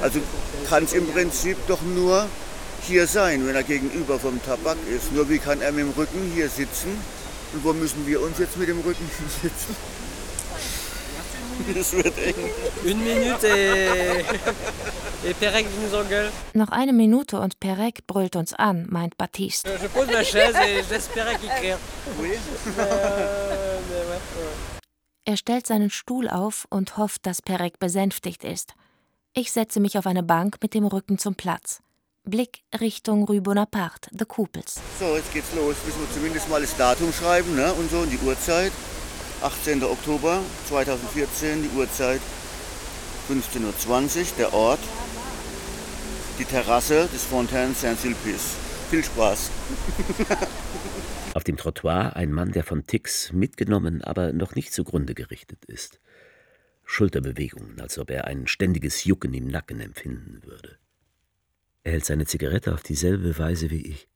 [0.00, 0.20] Also
[0.68, 2.26] kann es im Prinzip doch nur
[2.82, 5.12] hier sein, wenn er gegenüber vom Tabak ist.
[5.12, 6.96] Nur wie kann er mit dem Rücken hier sitzen?
[7.52, 9.10] Und wo müssen wir uns jetzt mit dem Rücken
[9.42, 9.76] sitzen?
[11.74, 12.34] Das wird eng.
[12.84, 16.30] Une minute et, Perec nous engueule.
[16.52, 19.70] Noch eine Minute und Perec brüllt uns an, meint Baptiste.
[19.80, 21.78] Je pose ma chaise et j'espérais qu'il écrire.
[22.20, 22.32] Oui.
[22.78, 23.78] Euh.
[25.24, 28.74] Er stellt seinen Stuhl auf und hofft, dass Perec besänftigt ist.
[29.38, 31.82] Ich setze mich auf eine Bank mit dem Rücken zum Platz.
[32.24, 34.80] Blick Richtung Rue Bonaparte, The Kupels.
[34.98, 35.76] So, jetzt geht's los.
[35.84, 37.70] Müssen wir zumindest mal das Datum schreiben ne?
[37.74, 38.72] und so und die Uhrzeit.
[39.42, 39.84] 18.
[39.84, 42.22] Oktober 2014, die Uhrzeit
[43.28, 44.80] 15.20 Uhr, der Ort,
[46.38, 48.54] die Terrasse des Fontaine Saint-Sulpice.
[48.88, 49.50] Viel Spaß.
[51.34, 56.00] Auf dem Trottoir ein Mann, der von Ticks mitgenommen, aber noch nicht zugrunde gerichtet ist.
[56.86, 60.78] Schulterbewegungen, als ob er ein ständiges Jucken im Nacken empfinden würde.
[61.82, 64.08] Er hält seine Zigarette auf dieselbe Weise wie ich,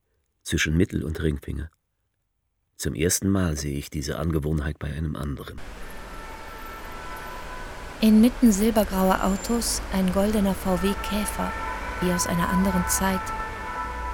[0.43, 1.71] zwischen Mittel- und Ringfinger.
[2.77, 5.59] Zum ersten Mal sehe ich diese Angewohnheit bei einem anderen.
[8.01, 11.53] Inmitten silbergrauer Autos ein goldener VW Käfer,
[12.01, 13.21] wie aus einer anderen Zeit.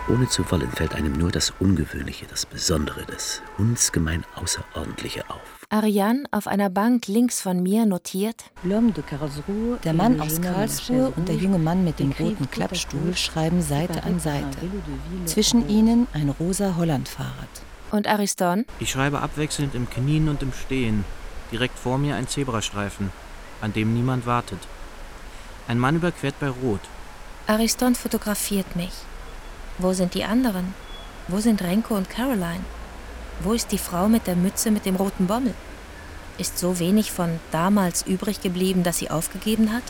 [0.08, 5.55] Ohne zu wollen fällt einem nur das Ungewöhnliche, das Besondere, das hundsgemein Außerordentliche auf.
[5.68, 11.58] Ariane auf einer Bank links von mir notiert: Der Mann aus Karlsruhe und der junge
[11.58, 14.58] Mann mit dem roten Klappstuhl schreiben Seite an Seite.
[15.24, 17.48] Zwischen ihnen ein rosa Hollandfahrrad.
[17.90, 18.64] Und Ariston?
[18.78, 21.04] Ich schreibe abwechselnd im Knien und im Stehen.
[21.50, 23.10] Direkt vor mir ein Zebrastreifen,
[23.60, 24.58] an dem niemand wartet.
[25.68, 26.80] Ein Mann überquert bei Rot.
[27.48, 28.92] Ariston fotografiert mich.
[29.78, 30.74] Wo sind die anderen?
[31.28, 32.64] Wo sind Renko und Caroline?
[33.40, 35.54] Wo ist die Frau mit der Mütze mit dem roten Bommel?
[36.38, 39.82] Ist so wenig von damals übrig geblieben, dass sie aufgegeben hat?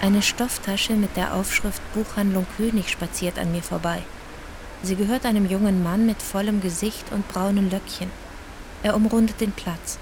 [0.00, 4.02] Eine Stofftasche mit der Aufschrift Buchhandlung König spaziert an mir vorbei.
[4.82, 8.10] Sie gehört einem jungen Mann mit vollem Gesicht und braunen Löckchen.
[8.84, 9.98] Er umrundet den Platz.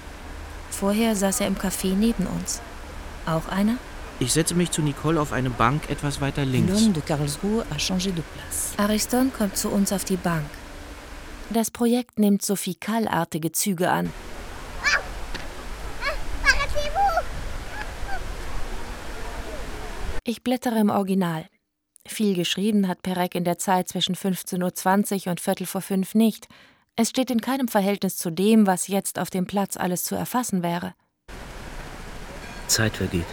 [0.69, 2.61] Vorher saß er im Café neben uns.
[3.25, 3.77] Auch einer?
[4.19, 6.71] Ich setze mich zu Nicole auf eine Bank etwas weiter links.
[6.71, 8.73] L'homme de Karlsruhe a changé de place.
[8.77, 10.45] Ariston kommt zu uns auf die Bank.
[11.49, 14.11] Das Projekt nimmt Sophie Kall-artige Züge an.
[20.25, 21.45] Ich blättere im Original.
[22.05, 26.47] Viel geschrieben hat Perec in der Zeit zwischen 15.20 Uhr und Viertel vor fünf nicht.
[26.97, 30.63] Es steht in keinem Verhältnis zu dem, was jetzt auf dem Platz alles zu erfassen
[30.63, 30.95] wäre.
[32.67, 33.25] Zeit vergeht.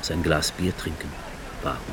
[0.00, 1.08] Sein Glas Bier trinken.
[1.62, 1.92] Warten.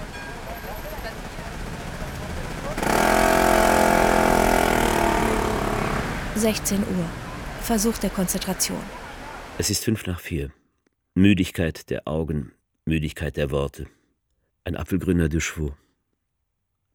[6.39, 7.05] »16 Uhr.
[7.61, 8.83] Versuch der Konzentration.
[9.57, 10.51] Es ist fünf nach vier.
[11.13, 12.53] Müdigkeit der Augen,
[12.85, 13.87] Müdigkeit der Worte.
[14.63, 15.73] Ein apfelgrüner Chevaux.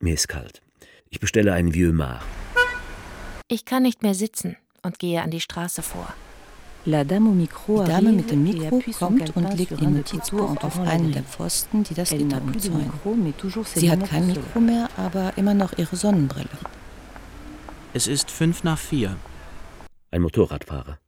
[0.00, 0.62] Mir ist kalt.
[1.10, 2.22] Ich bestelle einen Vieux Mar.
[3.48, 6.14] Ich kann nicht mehr sitzen und gehe an die Straße vor.
[6.86, 10.80] La Dame au Micro Die Dame mit dem Mikro kommt und legt ihr Notizbuch auf
[10.80, 12.92] einen der Pfosten, die das Gitter umzäunen.
[13.74, 16.48] Sie hat kein Mikro mehr, aber immer noch ihre Sonnenbrille.
[17.94, 19.16] Es ist fünf nach vier.
[20.14, 21.00] Ein Motorradfahrer.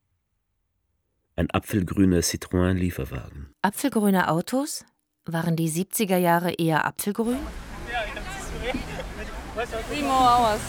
[1.36, 3.54] Ein apfelgrüner Citroën-Lieferwagen.
[3.62, 4.84] Apfelgrüne Autos?
[5.26, 7.38] Waren die 70er Jahre eher apfelgrün?
[9.88, 10.60] Three more hours.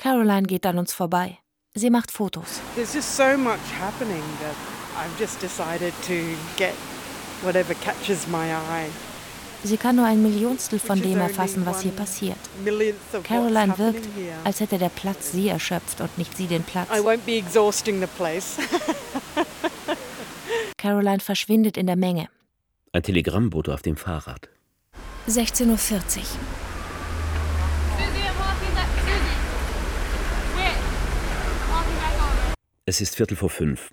[0.00, 1.40] Caroline geht an uns vorbei.
[1.74, 2.62] Sie macht Fotos.
[2.74, 4.56] There's just so much happening that
[4.96, 6.14] I've just decided to
[6.56, 6.72] get
[7.42, 8.88] whatever catches my eye.
[9.64, 12.36] Sie kann nur ein Millionstel von dem erfassen, was hier passiert.
[13.24, 14.06] Caroline wirkt,
[14.44, 16.90] als hätte der Platz sie erschöpft und nicht sie den Platz.
[16.90, 18.58] I won't be exhausting the place.
[20.76, 22.28] Caroline verschwindet in der Menge.
[22.92, 24.50] Ein Telegrammbote auf dem Fahrrad.
[25.26, 25.78] 16.40 Uhr.
[32.84, 33.88] Es ist Viertel vor fünf.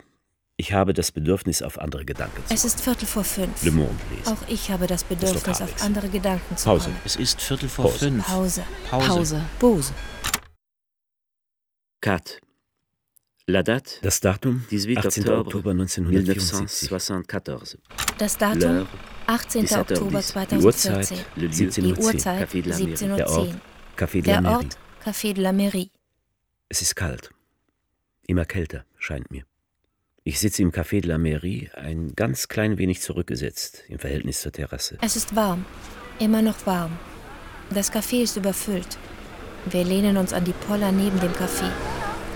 [0.62, 3.64] Ich habe das Bedürfnis, auf andere Gedanken zu Es ist Viertel vor fünf.
[3.64, 4.32] Le Monde lesen.
[4.32, 6.86] Auch ich habe das Bedürfnis, auf andere Gedanken zu Pause.
[6.86, 6.98] kommen.
[7.04, 7.98] Es ist Viertel vor Pause.
[7.98, 8.28] fünf.
[8.28, 8.64] Pause.
[8.88, 9.08] Pause.
[9.08, 9.42] Pause.
[9.60, 9.94] Pause.
[12.04, 12.20] 4.
[13.48, 14.98] La date, das Datum, 18.
[15.00, 15.30] 18.
[15.30, 16.92] Oktober 1974.
[16.92, 17.80] 1974.
[18.20, 18.88] Das Datum L'heure,
[19.26, 19.66] 18.
[19.66, 20.34] 17 Oktober bis.
[20.34, 21.26] Die Uhrzeit, 2014.
[21.38, 22.06] Die 17.10 Uhr.
[22.06, 22.94] Uhrzeit Café de la Mairie.
[22.94, 23.62] 17.10 Der Ort, Uhr.
[23.98, 24.66] Café de la Der Mairie.
[24.66, 25.92] Ort, Café de la Mairie.
[26.70, 27.32] Es ist kalt.
[28.28, 29.44] Immer kälter, scheint mir.
[30.24, 34.52] Ich sitze im Café de la Mairie, ein ganz klein wenig zurückgesetzt im Verhältnis zur
[34.52, 35.00] Terrasse.
[35.02, 35.66] Es ist warm.
[36.20, 36.92] Immer noch warm.
[37.72, 39.00] Das Café ist überfüllt.
[39.72, 41.72] Wir lehnen uns an die Poller neben dem Café.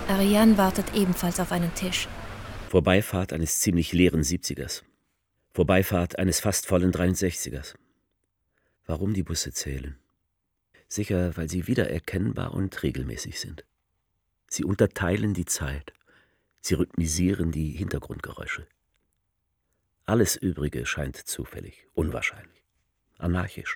[0.08, 2.08] Ariane wartet ebenfalls auf einen Tisch.
[2.69, 4.82] Vorbeifahrt eines ziemlich leeren 70ers.
[5.54, 7.76] Vorbeifahrt eines fast vollen 63ers.
[8.88, 9.95] Warum die Busse zählen?
[10.88, 13.63] Sicher, weil sie wiedererkennbar und regelmäßig sind.
[14.48, 15.93] Sie unterteilen die Zeit.
[16.67, 18.65] Sie rhythmisieren die Hintergrundgeräusche.
[20.08, 22.63] Alles Übrige scheint zufällig, unwahrscheinlich,
[23.19, 23.75] anarchisch.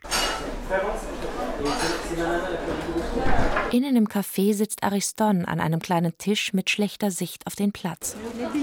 [3.72, 8.16] Innen im Café sitzt Ariston an einem kleinen Tisch mit schlechter Sicht auf den Platz.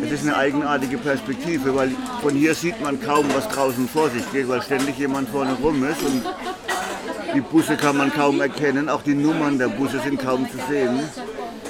[0.03, 4.29] Es ist eine eigenartige Perspektive, weil von hier sieht man kaum, was draußen vor sich
[4.33, 6.25] geht, weil ständig jemand vorne rum ist und
[7.33, 10.99] die Busse kann man kaum erkennen, auch die Nummern der Busse sind kaum zu sehen.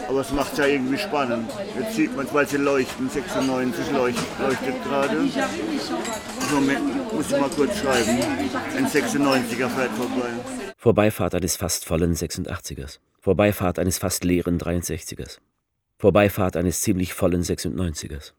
[0.09, 1.51] Aber es macht es ja irgendwie spannend.
[1.79, 5.17] Jetzt sieht man, weil sie leuchten, 96 leuchtet, leuchtet gerade.
[6.53, 8.19] Moment, muss ich mal kurz schreiben.
[8.77, 10.29] Ein 96er fährt vorbei.
[10.77, 12.99] Vorbeifahrt eines fast vollen 86ers.
[13.21, 15.39] Vorbeifahrt eines fast leeren 63ers.
[15.99, 18.33] Vorbeifahrt eines ziemlich vollen 96ers.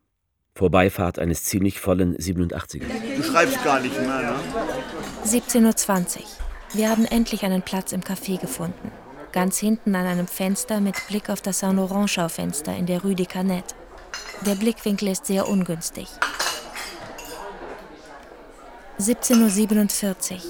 [0.55, 2.85] Vorbeifahrt eines ziemlich vollen 87ers.
[3.17, 4.35] Du schreibst gar nicht mehr, ne?
[5.25, 6.23] 17.20 Uhr.
[6.73, 8.91] Wir haben endlich einen Platz im Café gefunden.
[9.37, 13.75] Ganz hinten an einem Fenster mit Blick auf das Saint-Laurent-Schaufenster in der Rue des Canettes.
[14.43, 16.07] Der Blickwinkel ist sehr ungünstig.
[18.99, 20.41] 17.47 Uhr.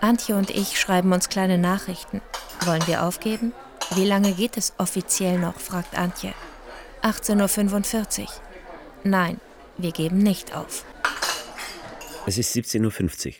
[0.00, 2.22] Antje und ich schreiben uns kleine Nachrichten.
[2.64, 3.52] Wollen wir aufgeben?
[3.96, 5.60] Wie lange geht es offiziell noch?
[5.60, 6.32] fragt Antje.
[7.02, 8.28] 18.45 Uhr.
[9.04, 9.42] Nein,
[9.76, 10.86] wir geben nicht auf.
[12.24, 13.34] Es ist 17.50 Uhr.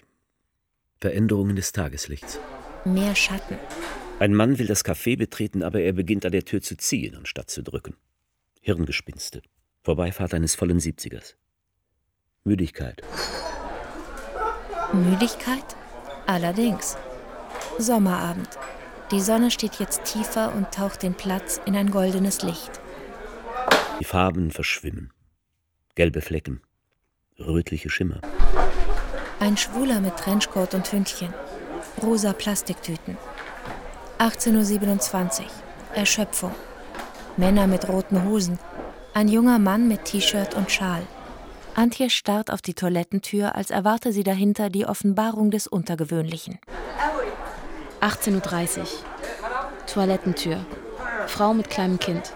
[1.01, 2.39] Veränderungen des Tageslichts.
[2.85, 3.57] Mehr Schatten.
[4.19, 7.51] Ein Mann will das Café betreten, aber er beginnt an der Tür zu ziehen, anstatt
[7.51, 7.97] zu drücken.
[8.61, 9.43] Hirngespinste.
[9.83, 11.35] Vorbeifahrt eines vollen 70ers.
[12.45, 13.03] Müdigkeit.
[14.93, 15.77] Müdigkeit?
[16.27, 16.97] Allerdings.
[17.79, 18.49] Sommerabend.
[19.11, 22.81] Die Sonne steht jetzt tiefer und taucht den Platz in ein goldenes Licht.
[24.01, 25.13] Die Farben verschwimmen.
[25.95, 26.63] Gelbe Flecken.
[27.39, 28.21] Rötliche Schimmer.
[29.41, 31.35] Ein Schwuler mit Trenchcoat und Hündchen.
[32.03, 33.17] Rosa Plastiktüten.
[34.23, 35.47] 18.27 Uhr.
[35.97, 36.55] Erschöpfung.
[37.37, 38.57] Männer mit roten Hosen.
[39.15, 41.03] Ein junger Mann mit T-Shirt und Schal.
[41.75, 46.61] Antje starrt auf die Toilettentür, als erwarte sie dahinter die Offenbarung des Untergewöhnlichen.
[48.01, 48.87] 18.30 Uhr.
[49.93, 50.65] Toilettentür.
[51.27, 52.33] Frau mit kleinem Kind.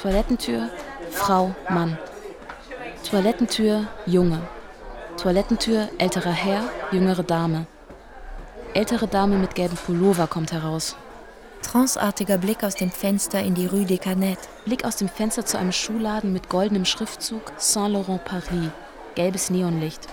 [0.00, 0.70] Toilettentür.
[1.10, 1.98] Frau, Mann.
[3.10, 4.40] Toilettentür, Junge.
[5.18, 7.66] Toilettentür, älterer Herr, jüngere Dame.
[8.72, 10.96] Ältere Dame mit gelbem Pullover kommt heraus.
[11.62, 14.48] Tranceartiger Blick aus dem Fenster in die Rue des Canettes.
[14.64, 18.70] Blick aus dem Fenster zu einem Schuhladen mit goldenem Schriftzug Saint Laurent Paris.
[19.14, 20.08] Gelbes Neonlicht.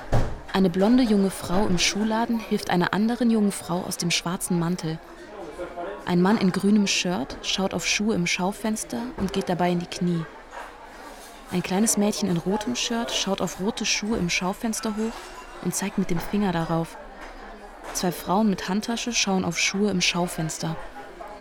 [0.54, 5.00] Eine blonde junge Frau im Schuhladen hilft einer anderen jungen Frau aus dem schwarzen Mantel.
[6.06, 9.88] Ein Mann in grünem Shirt schaut auf Schuhe im Schaufenster und geht dabei in die
[9.88, 10.26] Knie.
[11.52, 15.14] Ein kleines Mädchen in rotem Shirt schaut auf rote Schuhe im Schaufenster hoch
[15.64, 16.98] und zeigt mit dem Finger darauf.
[17.94, 20.76] Zwei Frauen mit Handtasche schauen auf Schuhe im Schaufenster.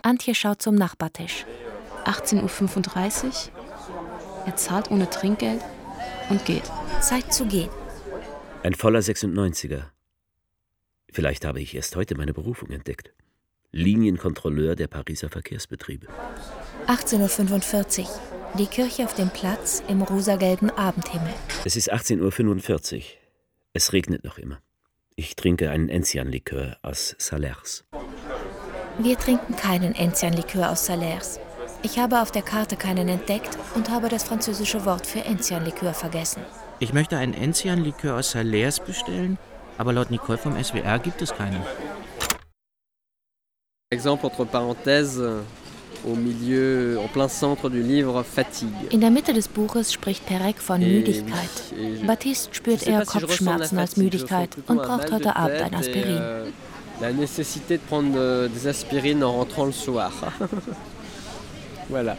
[0.07, 1.45] Antje schaut zum Nachbartisch.
[2.05, 3.33] 18.35 Uhr.
[4.45, 5.61] Er zahlt ohne Trinkgeld
[6.29, 6.63] und geht.
[7.01, 7.69] Zeit zu gehen.
[8.63, 9.83] Ein voller 96er.
[11.11, 13.11] Vielleicht habe ich erst heute meine Berufung entdeckt.
[13.73, 16.07] Linienkontrolleur der Pariser Verkehrsbetriebe.
[16.87, 18.07] 18.45 Uhr.
[18.57, 21.33] Die Kirche auf dem Platz im rosagelben Abendhimmel.
[21.65, 23.03] Es ist 18.45 Uhr.
[23.73, 24.61] Es regnet noch immer.
[25.17, 27.83] Ich trinke einen Enzian-Likör aus Salers.
[28.99, 31.39] Wir trinken keinen Enzian-Likör aus Salers.
[31.83, 36.41] Ich habe auf der Karte keinen entdeckt und habe das französische Wort für Enzian-Likör vergessen.
[36.79, 39.37] Ich möchte einen Enzian-Likör aus Salers bestellen,
[39.77, 41.61] aber laut Nicole vom SWR gibt es keinen.
[43.89, 45.43] Exemple entre parenthèses,
[46.05, 48.89] au milieu, en plein centre du livre, fatigue.
[48.89, 51.49] In der Mitte des Buches spricht Perec von Et Müdigkeit.
[51.71, 55.73] oui, et je- Baptiste spürt eher Kopfschmerzen als Müdigkeit und un braucht heute Abend ein
[55.75, 56.21] Aspirin.
[57.01, 60.11] La nécessité de prendre euh, des aspirines en rentrant le soir.
[61.89, 62.17] voilà.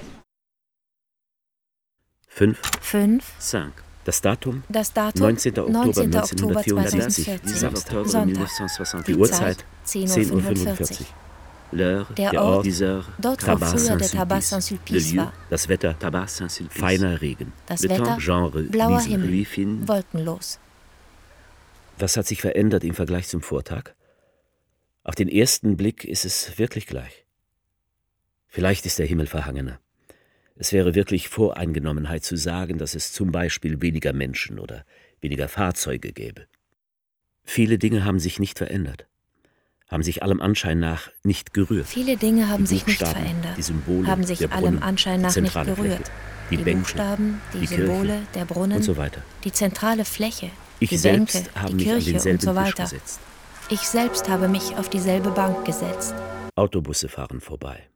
[2.36, 3.72] 5, 5, 5.
[4.04, 4.62] Das Datum?
[4.70, 5.58] Das Datum 19.
[5.58, 6.08] Oktober 19.
[6.08, 7.64] 1974.
[7.64, 9.04] Oktober Samstag.
[9.04, 11.06] Die Uhrzeit 10.45 Uhr.
[11.70, 14.48] L'heure, Der der Ort, dieser dort wo Tabac früher der Saint-Sulpice.
[14.48, 15.28] Saint-Sulpice Le lieu.
[15.50, 15.94] Das Wetter,
[16.70, 17.52] feiner Regen.
[17.66, 20.58] Das Le Wetter, temps, Genre, blauer Wiesen, Himmel, wolkenlos.
[21.98, 23.92] Was hat sich verändert im Vergleich zum Vortag?
[25.08, 27.24] Auf den ersten Blick ist es wirklich gleich.
[28.46, 29.80] Vielleicht ist der Himmel verhangener.
[30.54, 34.84] Es wäre wirklich Voreingenommenheit zu sagen, dass es zum Beispiel weniger Menschen oder
[35.22, 36.46] weniger Fahrzeuge gäbe.
[37.42, 39.06] Viele Dinge haben sich nicht verändert,
[39.86, 41.86] haben sich allem Anschein nach nicht gerührt.
[41.86, 45.22] Viele Dinge haben Die sich nicht verändert, die Symbole, haben sich der allem Brunnen, Anschein
[45.22, 45.78] nach nicht gerührt.
[45.78, 46.02] Fläche,
[46.50, 49.22] die die Bänke, Buchstaben, die, die Kirche Symbole, der Brunnen und so weiter.
[49.42, 50.50] die zentrale Fläche,
[50.80, 52.82] Ich die selbst Bänke, die Kirche und so weiter.
[52.82, 53.20] gesetzt.
[53.70, 56.14] Ich selbst habe mich auf dieselbe Bank gesetzt.
[56.54, 57.90] Autobusse fahren vorbei.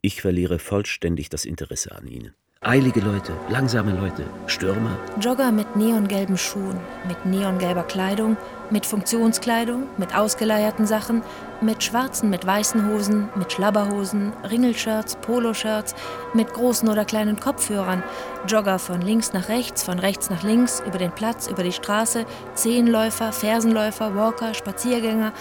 [0.00, 2.34] Ich verliere vollständig das Interesse an ihnen.
[2.62, 8.38] Eilige Leute, langsame Leute, Stürmer, Jogger mit neongelben Schuhen, mit neongelber Kleidung,
[8.70, 11.22] mit Funktionskleidung, mit ausgeleierten Sachen,
[11.60, 15.94] mit schwarzen, mit weißen Hosen, mit Schlabberhosen, Ringelshirts, Poloshirts,
[16.32, 18.02] mit großen oder kleinen Kopfhörern,
[18.48, 22.24] Jogger von links nach rechts, von rechts nach links, über den Platz, über die Straße,
[22.54, 25.32] Zehenläufer, Fersenläufer, Walker, Spaziergänger,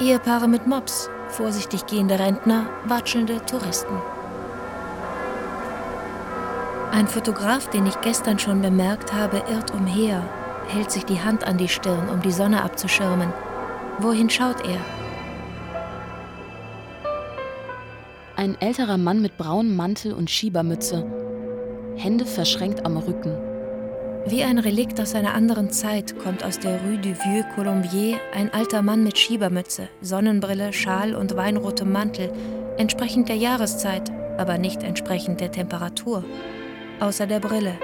[0.00, 3.96] Ehepaare mit Mops, vorsichtig gehende Rentner, watschelnde Touristen.
[6.90, 10.22] Ein Fotograf, den ich gestern schon bemerkt habe, irrt umher,
[10.68, 13.32] hält sich die Hand an die Stirn, um die Sonne abzuschirmen.
[13.98, 14.80] Wohin schaut er?
[18.36, 21.04] Ein älterer Mann mit braunem Mantel und Schiebermütze,
[21.96, 23.36] Hände verschränkt am Rücken.
[24.26, 28.52] Wie ein Relikt aus einer anderen Zeit kommt aus der Rue du Vieux Colombier ein
[28.52, 32.30] alter Mann mit Schiebermütze, Sonnenbrille, Schal und weinrotem Mantel,
[32.76, 36.24] entsprechend der Jahreszeit, aber nicht entsprechend der Temperatur.
[37.00, 37.78] Außer der Brille.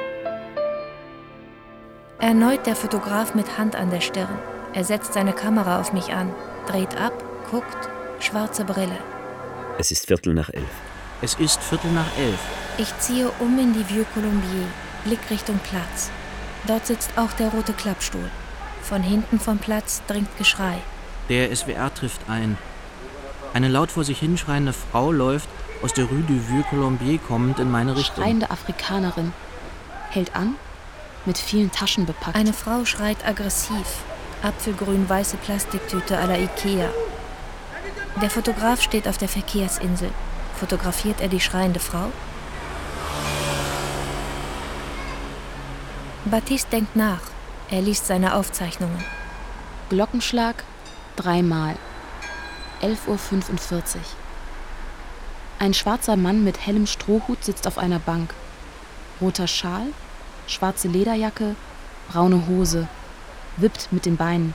[2.18, 4.38] Erneut der Fotograf mit Hand an der Stirn.
[4.72, 6.34] Er setzt seine Kamera auf mich an,
[6.66, 7.12] dreht ab,
[7.50, 7.88] guckt,
[8.18, 8.98] schwarze Brille.
[9.78, 10.70] es ist Viertel nach elf.
[11.22, 12.40] Es ist Viertel nach elf.
[12.76, 14.66] Ich ziehe um in die Vieux Colombier,
[15.04, 16.10] Blick Richtung Platz.
[16.66, 18.30] Dort sitzt auch der rote Klappstuhl.
[18.82, 20.78] Von hinten vom Platz dringt Geschrei.
[21.28, 22.58] Der SWR trifft ein.
[23.54, 25.48] Eine laut vor sich hinschreiende Frau läuft,
[25.80, 28.24] aus der Rue du Vieux Colombier kommend, in meine Richtung.
[28.24, 29.32] Schreiende Afrikanerin.
[30.10, 30.56] Hält an,
[31.24, 32.36] mit vielen Taschen bepackt.
[32.36, 34.02] Eine Frau schreit aggressiv.
[34.42, 36.90] Apfelgrün-weiße Plastiktüte à la Ikea.
[38.20, 40.10] Der Fotograf steht auf der Verkehrsinsel.
[40.58, 42.10] Fotografiert er die schreiende Frau?
[46.24, 47.20] Baptiste denkt nach.
[47.70, 49.04] Er liest seine Aufzeichnungen.
[49.90, 50.64] Glockenschlag
[51.14, 51.76] dreimal.
[52.84, 54.02] 11.45 Uhr.
[55.58, 58.34] Ein schwarzer Mann mit hellem Strohhut sitzt auf einer Bank.
[59.22, 59.86] Roter Schal,
[60.46, 61.56] schwarze Lederjacke,
[62.10, 62.86] braune Hose,
[63.56, 64.52] wippt mit den Beinen.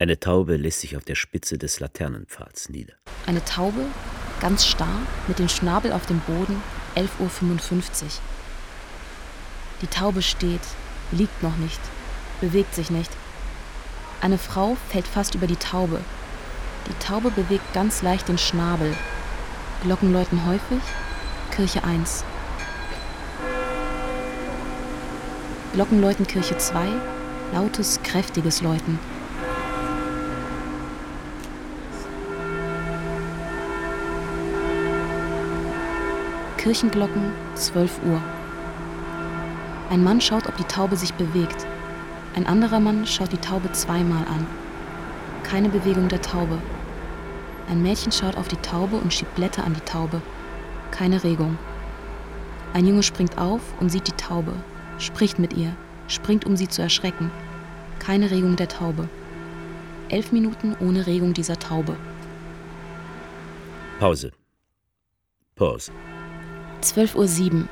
[0.00, 2.94] Eine Taube lässt sich auf der Spitze des Laternenpfads nieder.
[3.26, 3.86] Eine Taube,
[4.40, 6.60] ganz starr, mit dem Schnabel auf dem Boden,
[6.96, 8.08] 11.55 Uhr.
[9.80, 10.60] Die Taube steht,
[11.12, 11.80] liegt noch nicht,
[12.40, 13.12] bewegt sich nicht.
[14.20, 16.00] Eine Frau fällt fast über die Taube.
[16.86, 18.94] Die Taube bewegt ganz leicht den Schnabel.
[19.82, 20.82] Glocken läuten häufig,
[21.50, 22.24] Kirche 1.
[25.72, 26.86] Glocken läuten Kirche 2,
[27.52, 28.98] lautes, kräftiges Läuten.
[36.58, 38.22] Kirchenglocken, 12 Uhr.
[39.90, 41.66] Ein Mann schaut, ob die Taube sich bewegt.
[42.34, 44.46] Ein anderer Mann schaut die Taube zweimal an.
[45.42, 46.58] Keine Bewegung der Taube.
[47.68, 50.20] Ein Mädchen schaut auf die Taube und schiebt Blätter an die Taube.
[50.90, 51.58] Keine Regung.
[52.72, 54.52] Ein Junge springt auf und sieht die Taube,
[54.98, 55.74] spricht mit ihr,
[56.08, 57.30] springt, um sie zu erschrecken.
[57.98, 59.08] Keine Regung der Taube.
[60.08, 61.96] Elf Minuten ohne Regung dieser Taube.
[63.98, 64.32] Pause.
[65.56, 65.92] Pause.
[66.82, 67.68] 12.07 Uhr.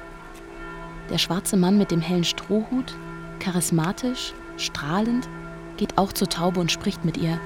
[1.11, 2.95] Der schwarze Mann mit dem hellen Strohhut,
[3.41, 5.29] charismatisch, strahlend,
[5.77, 7.39] geht auch zur Taube und spricht mit ihr.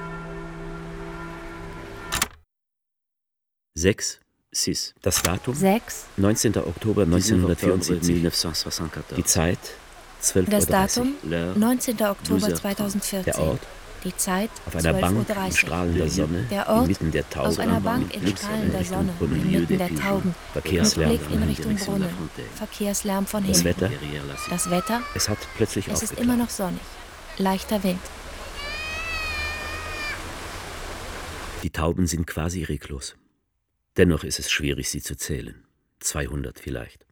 [3.79, 4.21] 6.
[4.53, 4.95] Sis.
[5.03, 5.55] Das Datum?
[5.55, 6.07] 6.
[6.17, 6.57] 19.
[6.57, 8.25] Oktober 1974.
[9.17, 9.59] Die Zeit?
[10.23, 10.67] 12.30 Das.
[10.67, 11.15] Datum?
[11.23, 11.59] L'heure?
[11.59, 11.95] 19.
[12.01, 12.55] Oktober 12.30.
[12.55, 13.25] 2014.
[13.25, 13.61] Der Ort?
[14.05, 14.49] Die Zeit?
[14.65, 16.85] Auf einer Bank 12.30 in strahlender Sonne, Der Ort?
[16.85, 21.11] inmitten der Tauben, Auf einer Bank in Blick strahlender Sonne, inmitten der Tauben, mit Verkehrslärm
[21.11, 22.09] Blick von in Richtung Brunnen.
[22.55, 23.83] Verkehrslärm von Das hinten.
[23.83, 23.91] Wetter?
[24.49, 25.03] Das Wetter?
[25.15, 26.81] Es hat plötzlich Es ist immer noch sonnig.
[27.37, 28.01] Leichter Wind.
[31.63, 33.17] Die Tauben sind quasi reglos.
[33.97, 35.65] Dennoch ist es schwierig, sie zu zählen.
[36.01, 37.07] 200 vielleicht.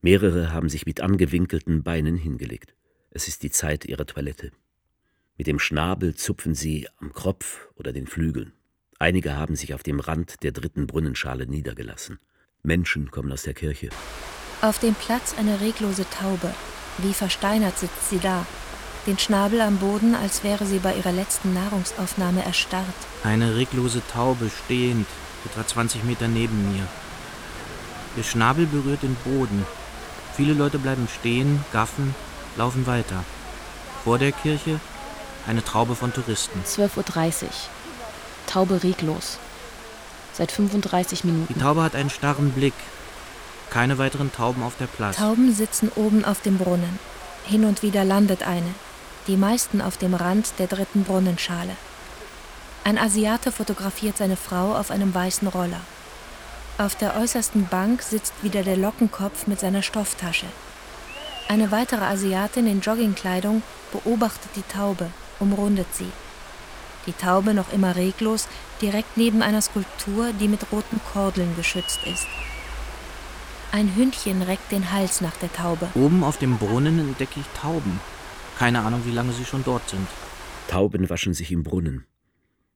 [0.00, 2.74] Mehrere haben sich mit angewinkelten Beinen hingelegt.
[3.10, 4.50] Es ist die Zeit ihrer Toilette.
[5.36, 8.52] Mit dem Schnabel zupfen sie am Kropf oder den Flügeln.
[8.98, 12.18] Einige haben sich auf dem Rand der dritten Brunnenschale niedergelassen.
[12.62, 13.90] Menschen kommen aus der Kirche.
[14.62, 16.54] Auf dem Platz eine reglose Taube.
[16.98, 18.46] Wie versteinert sitzt sie da,
[19.06, 22.86] den Schnabel am Boden, als wäre sie bei ihrer letzten Nahrungsaufnahme erstarrt.
[23.24, 25.06] Eine reglose Taube stehend,
[25.44, 26.86] etwa 20 Meter neben mir.
[28.16, 29.64] Ihr Schnabel berührt den Boden.
[30.36, 32.14] Viele Leute bleiben stehen, gaffen,
[32.56, 33.24] laufen weiter.
[34.04, 34.80] Vor der Kirche
[35.46, 36.62] eine Traube von Touristen.
[36.66, 37.50] 12.30 Uhr.
[38.46, 39.38] Taube reglos.
[40.32, 41.52] Seit 35 Minuten.
[41.52, 42.74] Die Taube hat einen starren Blick.
[43.70, 45.16] Keine weiteren Tauben auf der Platz.
[45.16, 46.98] Tauben sitzen oben auf dem Brunnen.
[47.44, 48.74] Hin und wieder landet eine.
[49.26, 51.76] Die meisten auf dem Rand der dritten Brunnenschale.
[52.84, 55.80] Ein Asiate fotografiert seine Frau auf einem weißen Roller.
[56.78, 60.46] Auf der äußersten Bank sitzt wieder der Lockenkopf mit seiner Stofftasche.
[61.48, 63.62] Eine weitere Asiatin in Joggingkleidung
[63.92, 65.10] beobachtet die Taube,
[65.40, 66.10] umrundet sie.
[67.06, 68.48] Die Taube noch immer reglos,
[68.80, 72.26] direkt neben einer Skulptur, die mit roten Kordeln geschützt ist.
[73.72, 75.88] Ein Hündchen reckt den Hals nach der Taube.
[75.94, 78.00] Oben auf dem Brunnen entdecke ich Tauben.
[78.58, 80.06] Keine Ahnung, wie lange sie schon dort sind.
[80.68, 82.06] Tauben waschen sich im Brunnen.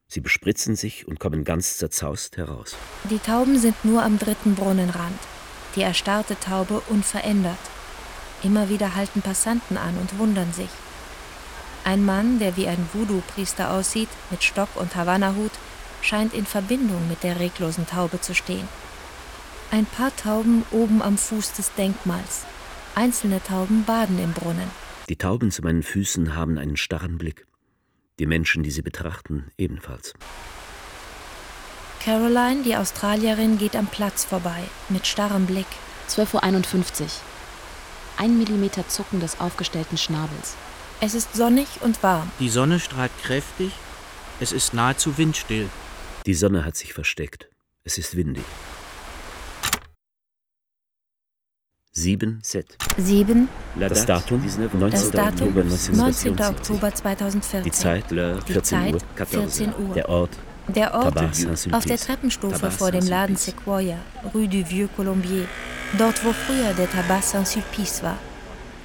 [0.08, 2.76] Sie bespritzen sich und kommen ganz zerzaust heraus.
[3.10, 5.18] Die Tauben sind nur am dritten Brunnenrand.
[5.76, 7.58] Die erstarrte Taube unverändert.
[8.42, 10.70] Immer wieder halten Passanten an und wundern sich.
[11.84, 15.52] Ein Mann, der wie ein Voodoo-Priester aussieht, mit Stock und Havanna-Hut,
[16.00, 18.68] scheint in Verbindung mit der reglosen Taube zu stehen.
[19.70, 22.44] Ein paar Tauben oben am Fuß des Denkmals.
[22.94, 24.70] Einzelne Tauben baden im Brunnen.
[25.08, 27.46] Die Tauben zu meinen Füßen haben einen starren Blick.
[28.20, 30.14] Die Menschen, die sie betrachten, ebenfalls.
[32.00, 35.66] Caroline, die Australierin, geht am Platz vorbei, mit starrem Blick.
[36.08, 37.08] 12.51 Uhr.
[38.18, 40.54] Ein Millimeter Zucken des aufgestellten Schnabels.
[41.00, 42.30] Es ist sonnig und warm.
[42.38, 43.72] Die Sonne strahlt kräftig.
[44.38, 45.68] Es ist nahezu windstill.
[46.26, 47.48] Die Sonne hat sich versteckt.
[47.82, 48.44] Es ist windig.
[51.96, 52.76] 7 Z.
[52.98, 53.48] 7.
[53.78, 54.90] Das Datum, 19.
[54.90, 56.40] Das Datum Oktober 19.
[56.40, 57.62] Oktober 2014.
[57.62, 59.26] Die Zeit, Die 14 Zeit, Uhr.
[59.26, 59.94] 14 Uhr.
[59.94, 60.30] Der Ort,
[60.74, 61.16] Der Ort
[61.70, 63.36] auf der Treppenstufe vor dem Laden.
[63.36, 63.98] Sequoia,
[64.34, 65.46] Rue du Vieux Colombier.
[65.96, 68.18] Dort, wo früher der Tabac Saint-Sulpice war.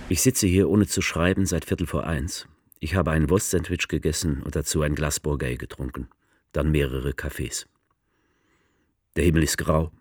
[0.08, 2.48] Ich sitze hier ohne zu schreiben seit Viertel vor eins.
[2.80, 6.10] Ich habe ein Wurstsandwich gegessen und dazu ein Glas Bourgogne getrunken.
[6.52, 7.66] Dann mehrere Kaffees.
[9.16, 9.92] Der Himmel ist grau.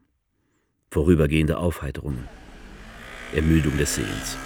[0.90, 2.28] Vorübergehende Aufheiterungen.
[3.34, 4.36] Ermüdung des Sehens.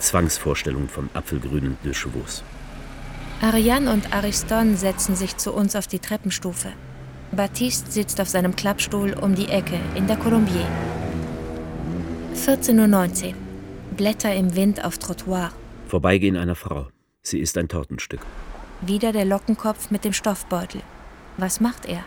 [0.00, 2.42] Zwangsvorstellung von apfelgrünen Deux Chevaux.
[3.42, 6.72] Ariane und Ariston setzen sich zu uns auf die Treppenstufe.
[7.32, 10.66] Baptiste sitzt auf seinem Klappstuhl um die Ecke in der Colombier.
[12.34, 13.34] 14.19 Uhr.
[13.96, 15.52] Blätter im Wind auf Trottoir.
[15.86, 16.88] Vorbeigehen einer Frau.
[17.22, 18.20] Sie ist ein Tortenstück.
[18.80, 20.82] Wieder der Lockenkopf mit dem Stoffbeutel.
[21.36, 22.04] Was macht er?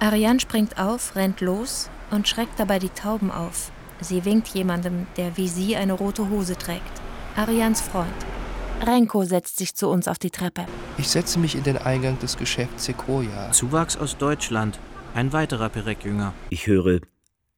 [0.00, 3.72] Ariane springt auf, rennt los und schreckt dabei die Tauben auf.
[4.00, 7.02] Sie winkt jemandem, der wie sie eine rote Hose trägt.
[7.36, 8.08] Arians Freund.
[8.84, 10.66] Renko setzt sich zu uns auf die Treppe.
[10.98, 13.50] Ich setze mich in den Eingang des Geschäfts Sequoia.
[13.52, 14.78] Zuwachs aus Deutschland.
[15.14, 16.32] Ein weiterer Perec-Jünger.
[16.50, 17.00] Ich höre,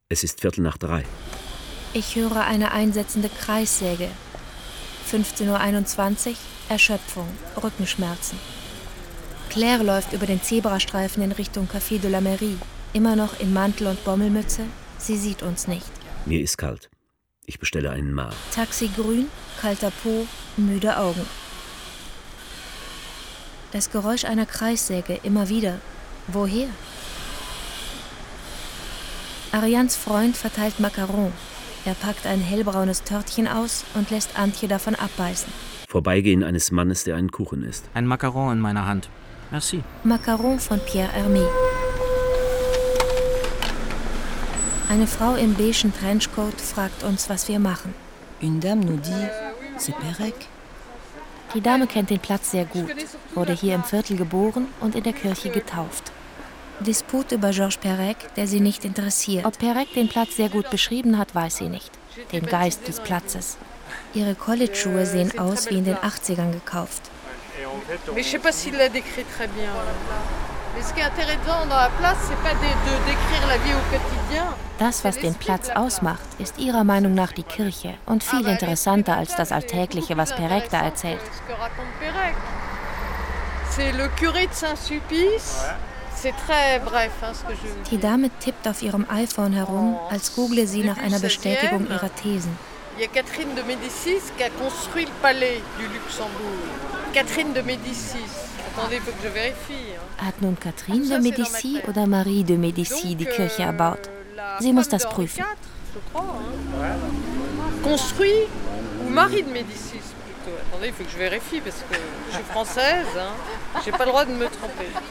[0.09, 1.03] es ist Viertel nach drei.
[1.93, 4.07] Ich höre eine einsetzende Kreissäge.
[5.11, 6.35] 15.21 Uhr,
[6.69, 7.27] Erschöpfung,
[7.61, 8.39] Rückenschmerzen.
[9.49, 12.57] Claire läuft über den Zebrastreifen in Richtung Café de la Mairie.
[12.93, 14.63] Immer noch in Mantel und Bommelmütze.
[14.97, 15.91] Sie sieht uns nicht.
[16.25, 16.89] Mir ist kalt.
[17.45, 18.31] Ich bestelle einen Mar.
[18.53, 19.27] Taxi grün,
[19.59, 21.25] kalter Po, müde Augen.
[23.71, 25.79] Das Geräusch einer Kreissäge immer wieder.
[26.27, 26.67] Woher?
[29.51, 31.33] Arians Freund verteilt Macaron.
[31.83, 35.51] Er packt ein hellbraunes Törtchen aus und lässt Antje davon abbeißen.
[35.87, 37.89] Vorbeigehen eines Mannes, der einen Kuchen isst.
[37.93, 39.09] Ein Macaron in meiner Hand.
[39.49, 39.83] Merci.
[40.03, 41.45] Macaron von Pierre Hermé.
[44.91, 47.93] Eine Frau im beigen Trenchcoat fragt uns, was wir machen.
[48.41, 49.29] Une dame nous dit,
[49.77, 50.35] c'est Perec.
[51.53, 52.93] Die Dame kennt den Platz sehr gut,
[53.33, 56.11] wurde hier im Viertel geboren und in der Kirche getauft.
[56.81, 59.45] Disput über Georges Perec, der sie nicht interessiert.
[59.45, 61.91] Ob Perec den Platz sehr gut beschrieben hat, weiß sie nicht.
[62.33, 63.55] Den Geist des Platzes.
[64.13, 67.03] Ihre College-Schuhe sehen aus wie in den 80ern gekauft.
[68.13, 69.71] Mais je sais pas s'il l'a décrit très bien.
[70.75, 73.73] Mais ce qui est intéressant dans la place, c'est pas de, de décrire la vie
[73.73, 74.45] au quotidien.
[74.79, 79.35] Das, was den Platz ausmacht, ist ihrer Meinung nach die Kirche und viel interessanter als
[79.35, 81.19] das Alltägliche, was Perec da erzählt.
[87.91, 92.57] Die Dame tippt auf ihrem iPhone herum, als google sie nach einer Bestätigung ihrer Thesen.
[92.97, 96.59] Il y a Catherine de Médicis qui a construit le palais du Luxembourg.
[97.13, 98.51] Catherine de Médicis.
[98.73, 99.95] Attendez, il faut que je vérifie.
[100.17, 104.09] Hat nun Catherine de Médicis oder Marie de Médicis die Kirche erbaut?
[104.59, 105.43] Sie muss das prüfen.
[107.83, 108.47] Construit
[109.05, 110.00] ou Marie de Médicis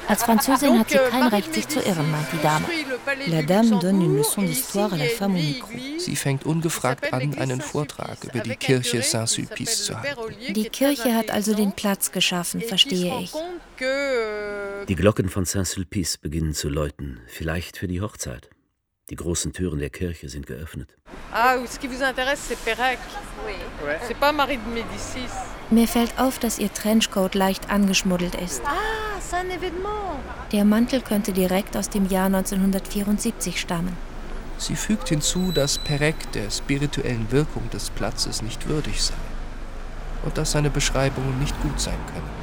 [0.08, 2.66] Als Französin hat sie kein Recht, sich zu irren, meint die Dame.
[3.26, 5.68] La dame donne une leçon d'histoire à la femme au micro.
[5.98, 10.52] Sie fängt ungefragt an, einen Vortrag über die Kirche Saint-Sulpice zu halten.
[10.52, 13.32] Die Kirche hat also den Platz geschaffen, verstehe ich.
[14.88, 18.50] Die Glocken von Saint-Sulpice beginnen zu läuten, vielleicht für die Hochzeit.
[19.10, 20.96] Die großen Türen der Kirche sind geöffnet.
[21.32, 22.98] Ah, ce qui vous intéresse, c'est Pérec.
[23.44, 23.54] Oui.
[24.06, 25.32] C'est pas Marie de Médicis.
[25.70, 28.62] Mir fällt auf, dass ihr Trenchcoat leicht angeschmuddelt ist.
[28.64, 30.20] Ah, c'est un événement.
[30.52, 33.96] Der Mantel könnte direkt aus dem Jahr 1974 stammen.
[34.58, 39.14] Sie fügt hinzu, dass Perec der spirituellen Wirkung des Platzes nicht würdig sei
[40.22, 42.39] und dass seine Beschreibungen nicht gut sein können.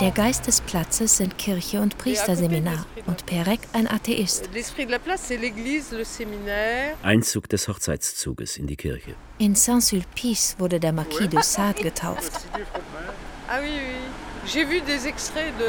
[0.00, 4.50] Der Geist des Platzes sind Kirche und Priesterseminar und Perec ein Atheist.
[4.52, 6.96] L'esprit de la place, c'est l'église, le séminaire.
[7.02, 9.14] Einzug des Hochzeitszuges in die Kirche.
[9.38, 12.32] In Saint-Sulpice wurde der Marquis de Sade getauft.
[13.48, 14.10] Ah oui, oui.
[14.44, 15.64] J'ai vu des extraits de,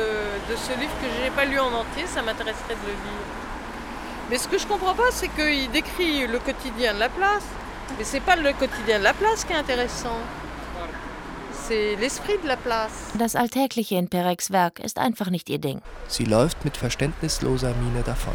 [0.51, 3.27] de ce livre que je n'ai pas lu en entier, ça m'intéresserait de le lire.
[4.31, 7.45] Mais ce que je comprends pas, c'est qu'il décrit le quotidien de la place.
[7.97, 10.19] Mais c'est pas le quotidien de la place qui est intéressant.
[13.17, 15.81] Das Alltägliche in Perecs Werk ist einfach nicht ihr Ding.
[16.07, 18.33] Sie läuft mit verständnisloser Miene davon.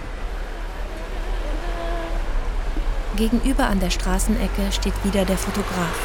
[3.17, 5.99] Gegenüber an der Straßenecke steht wieder der Fotograf.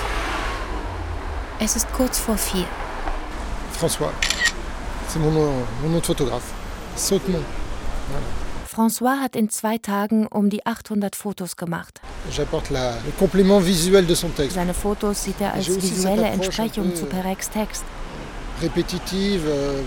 [1.59, 2.65] Es ist kurz vor vier.
[3.73, 4.13] François,
[5.09, 6.53] c'est mon mon nom de photographe.
[6.95, 7.43] Sautemont.
[8.09, 8.46] Voilà.
[8.77, 11.99] François hat in zwei Tagen um die 800 Fotos gemacht.
[14.49, 17.83] Seine Fotos sieht er als visuelle Entsprechung zu Perecs Text.
[18.61, 19.81] Euh, euh,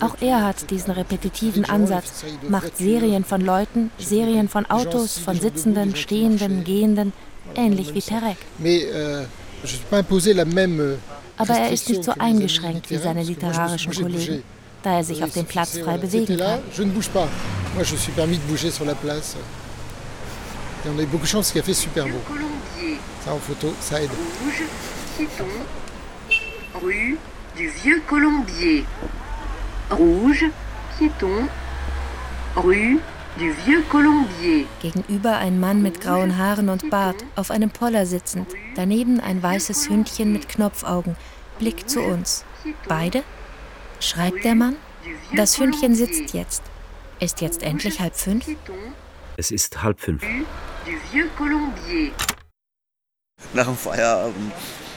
[0.00, 5.96] Auch er hat diesen repetitiven Ansatz, macht Serien von Leuten, Serien von Autos, von Sitzenden,
[5.96, 7.12] Stehenden, Gehenden,
[7.56, 8.36] ähnlich wie Perec.
[8.64, 9.24] Euh,
[10.44, 10.98] même
[11.36, 14.44] Aber er ist nicht so eingeschränkt wie seine literarischen Kollegen,
[14.82, 16.62] da er sich auf dem Platz frei bewegen kann.
[16.76, 16.94] Ne.
[20.82, 22.20] Et on a eu beaucoup de chance qu'il a fait super beau.
[23.22, 24.08] Ça, en photo, ça aide.
[24.10, 24.62] Rouge,
[25.16, 25.44] Citon,
[26.82, 27.18] rue
[27.54, 28.86] du Vieux Colombier.
[29.90, 30.46] Rouge,
[30.96, 31.48] Piéton,
[32.56, 32.98] rue
[33.38, 34.66] du Vieux Colombier.
[34.80, 38.48] Gegenüber ein Mann mit grauen Haaren und Bart, auf einem Poller sitzend.
[38.74, 41.16] Daneben ein weißes Hündchen mit Knopfaugen.
[41.58, 42.44] Blick zu uns.
[42.88, 43.22] Beide?
[44.00, 44.76] Schreibt der Mann?
[45.36, 46.62] Das Hündchen sitzt jetzt.
[47.20, 48.46] Ist jetzt endlich halb fünf?
[49.36, 50.22] Es ist halb fünf.
[53.52, 54.52] Nach dem Feierabend,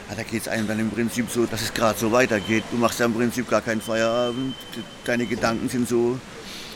[0.10, 2.64] ja, da geht es einem dann im Prinzip so, dass es gerade so weitergeht.
[2.72, 4.56] Du machst ja im Prinzip gar keinen Feierabend.
[5.04, 6.18] Deine Gedanken sind so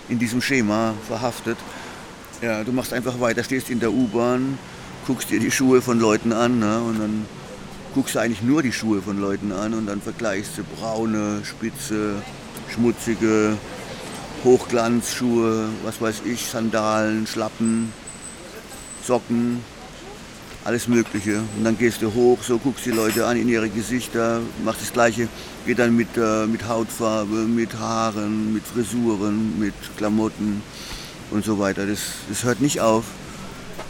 [0.09, 1.57] in diesem Schema verhaftet.
[2.41, 4.59] Ja, du machst einfach weiter, stehst in der U-Bahn,
[5.05, 7.25] guckst dir die Schuhe von Leuten an ne, und dann
[7.93, 12.15] guckst du eigentlich nur die Schuhe von Leuten an und dann vergleichst du braune, spitze,
[12.73, 13.57] schmutzige,
[14.43, 17.91] Hochglanzschuhe, was weiß ich, Sandalen, Schlappen,
[19.03, 19.61] Socken,
[20.63, 21.39] alles Mögliche.
[21.57, 24.93] Und dann gehst du hoch, so guckst die Leute an in ihre Gesichter, machst das
[24.93, 25.27] Gleiche,
[25.65, 30.61] geht dann mit, äh, mit Hautfarbe, mit Haaren, mit Frisuren, mit Klamotten
[31.31, 31.85] und so weiter.
[31.85, 33.05] Das, das hört nicht auf,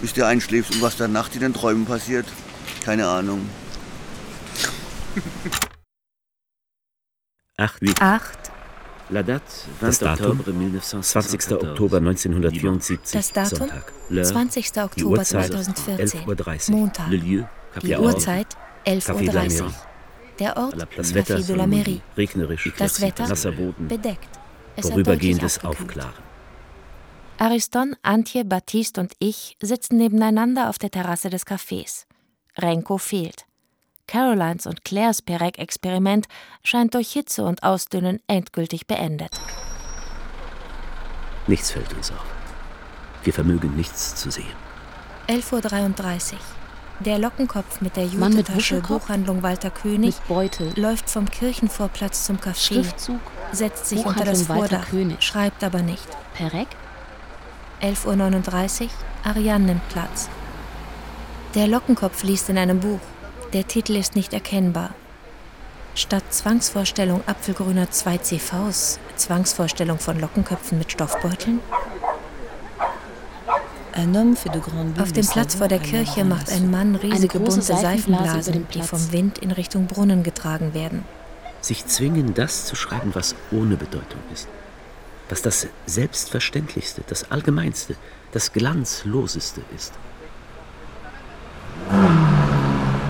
[0.01, 0.75] bis du einschläfst.
[0.75, 2.25] Und was dann nachts in den Träumen passiert,
[2.85, 3.41] keine Ahnung.
[7.57, 7.81] Acht.
[8.01, 8.51] Acht.
[9.09, 9.41] La date,
[9.79, 11.51] das Datum, 20.
[11.53, 13.93] Oktober 1974, Das Datum, Sonntag.
[14.09, 14.71] L'heure, 20.
[14.73, 16.75] die Oktober Uhrzeit, 2014, 11.30 Uhr.
[16.77, 17.07] Montag.
[17.09, 17.43] Le lieu,
[17.83, 18.47] Die Uhrzeit,
[18.85, 19.73] Café de la 11.30 Uhr.
[20.39, 22.01] Der Ort, Das Café Wetter, de la Mairie.
[22.17, 24.27] regnerisch, Das Wetter, nasser Boden, bedeckt.
[24.75, 25.63] Es vorübergehendes.
[25.63, 26.11] Aufklaren.
[27.37, 32.05] Ariston, Antje, Baptiste und ich sitzen nebeneinander auf der Terrasse des Cafés.
[32.57, 33.45] Renko fehlt.
[34.07, 36.27] Carolines und Claires Perec-Experiment
[36.63, 39.31] scheint durch Hitze und Ausdünnen endgültig beendet.
[41.47, 42.25] Nichts fällt uns auf.
[43.23, 44.45] Wir vermögen nichts zu sehen.
[45.27, 46.39] 11.33 Uhr.
[46.99, 48.81] Der Lockenkopf mit der Jutetasche?
[48.81, 50.15] Buchhandlung Walter König
[50.75, 53.19] läuft vom Kirchenvorplatz zum Café, Schriftzug.
[53.51, 55.21] setzt sich unter das Buchhandlung Walter Vordach, König.
[55.21, 56.07] schreibt aber nicht.
[56.33, 56.67] Perec?
[57.81, 58.89] 11.39 Uhr,
[59.23, 60.29] Ariane nimmt Platz.
[61.53, 62.99] Der Lockenkopf liest in einem Buch.
[63.53, 64.93] Der Titel ist nicht erkennbar.
[65.95, 71.61] Statt Zwangsvorstellung apfelgrüner 2 CVs, Zwangsvorstellung von Lockenköpfen mit Stoffbeuteln?
[74.99, 79.39] Auf dem Platz vor der Kirche macht ein Mann riesige bunte Seifenblasen, die vom Wind
[79.39, 81.03] in Richtung Brunnen getragen werden.
[81.61, 84.47] Sich zwingen, das zu schreiben, was ohne Bedeutung ist.
[85.29, 87.95] Was das Selbstverständlichste, das Allgemeinste,
[88.33, 89.93] das Glanzloseste ist.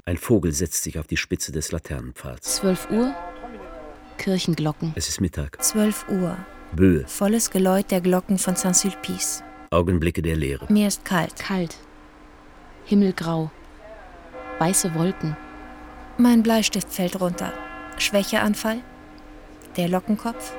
[0.08, 2.56] Ein Vogel setzt sich auf die Spitze des Laternenpfahls.
[2.56, 3.14] 12 Uhr,
[4.18, 4.94] Kirchenglocken.
[4.96, 5.62] Es ist Mittag.
[5.62, 6.38] 12 Uhr.
[6.72, 7.04] Böe.
[7.06, 9.44] Volles Geläut der Glocken von Saint-Sulpice.
[9.70, 10.66] Augenblicke der Leere.
[10.72, 11.36] Mir ist kalt.
[11.36, 11.76] Kalt.
[12.86, 13.52] Himmelgrau.
[14.60, 15.36] Weiße Wolken.
[16.18, 17.52] Mein Bleistift fällt runter.
[17.98, 18.78] Schwächeanfall.
[19.76, 20.54] Der Lockenkopf.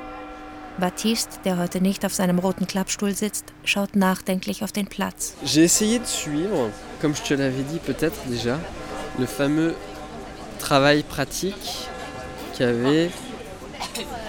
[0.79, 5.35] Baptiste, der heute nicht auf seinem roten Klappstuhl sitzt, schaut nachdenklich auf den Platz.
[5.43, 6.71] J'ai essayé de suivre,
[7.01, 8.59] comme je te l'avais dit peut-être déjà,
[9.19, 9.75] le fameux
[10.59, 11.89] travail pratique
[12.57, 13.11] qu'avait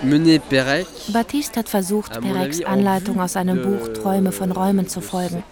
[0.04, 0.88] mené Perec.
[1.10, 5.44] Baptiste hat versucht, Perecs Anleitung aus seinem Buch Träume von Räumen zu folgen.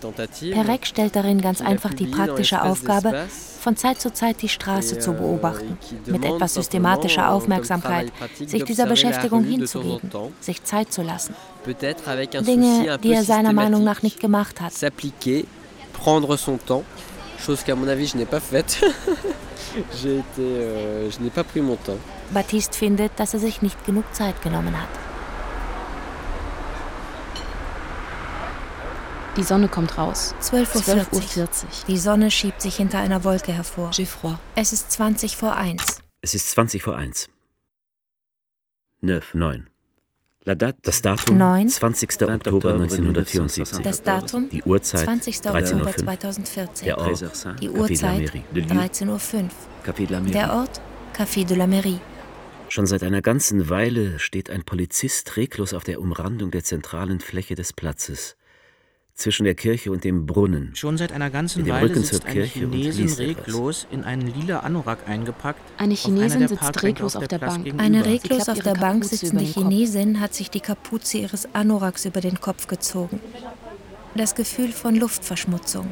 [0.51, 3.25] Perec stellt darin ganz einfach die praktische Aufgabe,
[3.59, 8.11] von Zeit zu Zeit die Straße zu beobachten, mit etwas systematischer Aufmerksamkeit,
[8.45, 10.09] sich dieser Beschäftigung hinzugeben,
[10.39, 11.35] sich Zeit zu lassen.
[11.65, 14.73] Dinge, die er seiner Meinung nach nicht gemacht hat.
[15.97, 16.85] prendre son temps,
[17.39, 18.81] chose qu'à mon avis je n'ai pas faite.
[20.01, 21.99] J'ai été, euh, je n'ai pas pris mon temps.
[22.31, 24.89] Baptiste findet, dass er sich nicht genug Zeit genommen hat.
[29.37, 30.33] Die Sonne kommt raus.
[30.41, 31.21] 12.40 Uhr.
[31.21, 33.91] 12 Die Sonne schiebt sich hinter einer Wolke hervor.
[34.55, 35.99] Es ist 20 vor 1.
[36.21, 37.29] Es ist 20 vor 1.
[39.01, 39.69] 9, 9.
[40.55, 41.69] Das Datum 9.
[41.69, 42.21] 20.
[42.21, 43.83] Oktober 1974.
[43.83, 45.35] Das Datum Die Uhrzeit 20.
[45.37, 45.95] 13.05 Oktober Uhr.
[45.95, 46.85] 2014.
[46.85, 47.21] Der Ort
[47.59, 48.43] Die Café de la Uhrzeit Mairie.
[48.53, 50.31] 13.05 Uhr.
[50.31, 50.81] Der Ort
[51.13, 51.99] Café de la Mairie.
[52.69, 57.55] Schon seit einer ganzen Weile steht ein Polizist reglos auf der Umrandung der zentralen Fläche
[57.55, 58.37] des Platzes.
[59.17, 60.75] Zwischen der Kirche und dem Brunnen.
[60.75, 65.09] Schon seit einer ganzen Weile Rücken sitzt zur eine Chinesin reglos in einen lila Anorak
[65.09, 65.59] eingepackt.
[65.79, 67.63] Eine Chinesin der sitzt reglos auf der Bank.
[67.63, 67.83] gegenüber.
[67.83, 69.43] Eine reglos auf der Bank sitzende.
[69.43, 73.19] Chinesin hat sich die Kapuze ihres Anoraks über den Kopf gezogen.
[74.13, 75.87] Das Gefühl von Luftverschmutzung.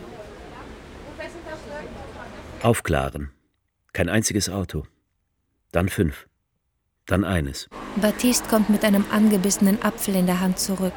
[2.61, 3.31] Aufklaren.
[3.91, 4.83] Kein einziges Auto.
[5.71, 6.27] Dann fünf.
[7.07, 7.69] Dann eines.
[7.95, 10.93] Baptiste kommt mit einem angebissenen Apfel in der Hand zurück.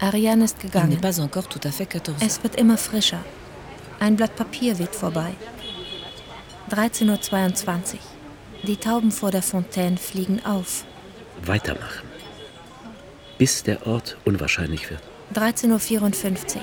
[0.00, 0.98] Ariane ist gegangen.
[1.02, 3.22] Es wird immer frischer.
[3.98, 5.34] Ein Blatt Papier weht vorbei.
[6.70, 7.98] 13.22 Uhr.
[8.66, 10.84] Die Tauben vor der Fontaine fliegen auf.
[11.44, 12.06] Weitermachen.
[13.38, 15.02] Bis der Ort unwahrscheinlich wird.
[15.34, 16.62] 13.54 Uhr.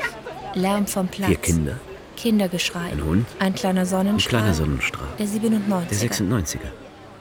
[0.55, 1.29] Lärm vom Platz.
[1.29, 1.79] Vier Kinder.
[2.15, 2.91] Kindergeschrei.
[2.91, 3.27] Ein Hund.
[3.39, 4.41] Ein kleiner Ein Sonnenstrahl.
[4.41, 5.07] kleiner Sonnenstrahl.
[5.19, 5.87] Der 97er.
[5.89, 6.59] Der 96er.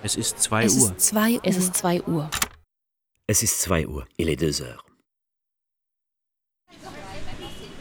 [0.03, 0.91] Es ist 2 Es Uhr.
[0.97, 1.41] ist 2 Uhr.
[1.43, 2.31] Es ist 2 Uhr.
[3.27, 4.07] Es ist 2 Uhr.
[4.17, 4.86] Il est 2 heures.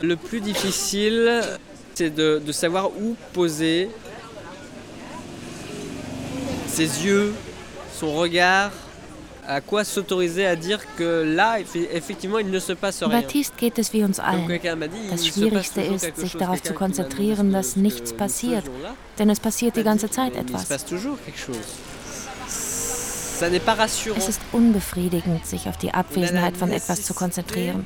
[0.02, 1.42] Le plus difficile,
[1.96, 3.90] c'est de, de savoir où poser
[6.68, 7.34] ses yeux,
[7.98, 8.72] son regard,
[9.48, 13.22] à quoi s'autoriser à dire que là, effe- effectivement, il ne se passe rien.
[13.22, 14.48] Baptiste geht es wie uns allen.
[15.12, 18.66] Das Schwierigste ist, sich darauf zu konzentrieren, dass nichts passiert.
[19.20, 20.66] Denn es passiert die ganze Zeit etwas.
[24.18, 27.86] Es ist unbefriedigend, sich auf die Abwesenheit von etwas zu konzentrieren.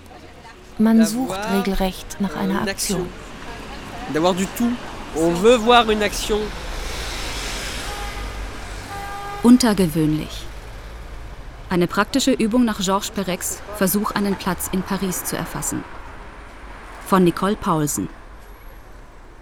[0.81, 3.09] Man sucht regelrecht nach einer Aktion.
[4.13, 4.71] D'avoir du tout.
[5.13, 6.39] On veut voir une action.
[9.43, 10.45] Untergewöhnlich.
[11.69, 15.83] Eine praktische Übung nach Georges Perex, Versuch, einen Platz in Paris zu erfassen.
[17.05, 18.07] Von Nicole Paulsen.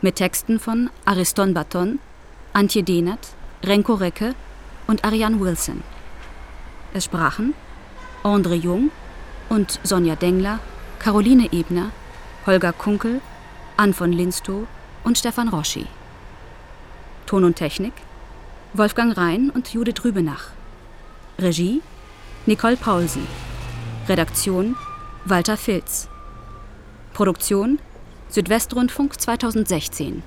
[0.01, 1.99] Mit Texten von Ariston Baton,
[2.53, 3.27] Antje Dehnert,
[3.63, 4.33] Renko Recke
[4.87, 5.83] und Ariane Wilson.
[6.95, 7.53] Es sprachen
[8.23, 8.89] Andre Jung
[9.49, 10.59] und Sonja Dengler,
[10.99, 11.91] Caroline Ebner,
[12.45, 13.21] Holger Kunkel,
[13.77, 14.67] Ann von Linstow
[15.03, 15.85] und Stefan Roschi.
[17.25, 17.93] Ton und Technik
[18.73, 20.51] Wolfgang Rhein und Judith Rübenach.
[21.39, 21.81] Regie
[22.45, 23.27] Nicole Paulsen.
[24.07, 24.75] Redaktion
[25.25, 26.09] Walter Filz.
[27.13, 27.79] Produktion
[28.29, 30.23] Südwestrundfunk 2016.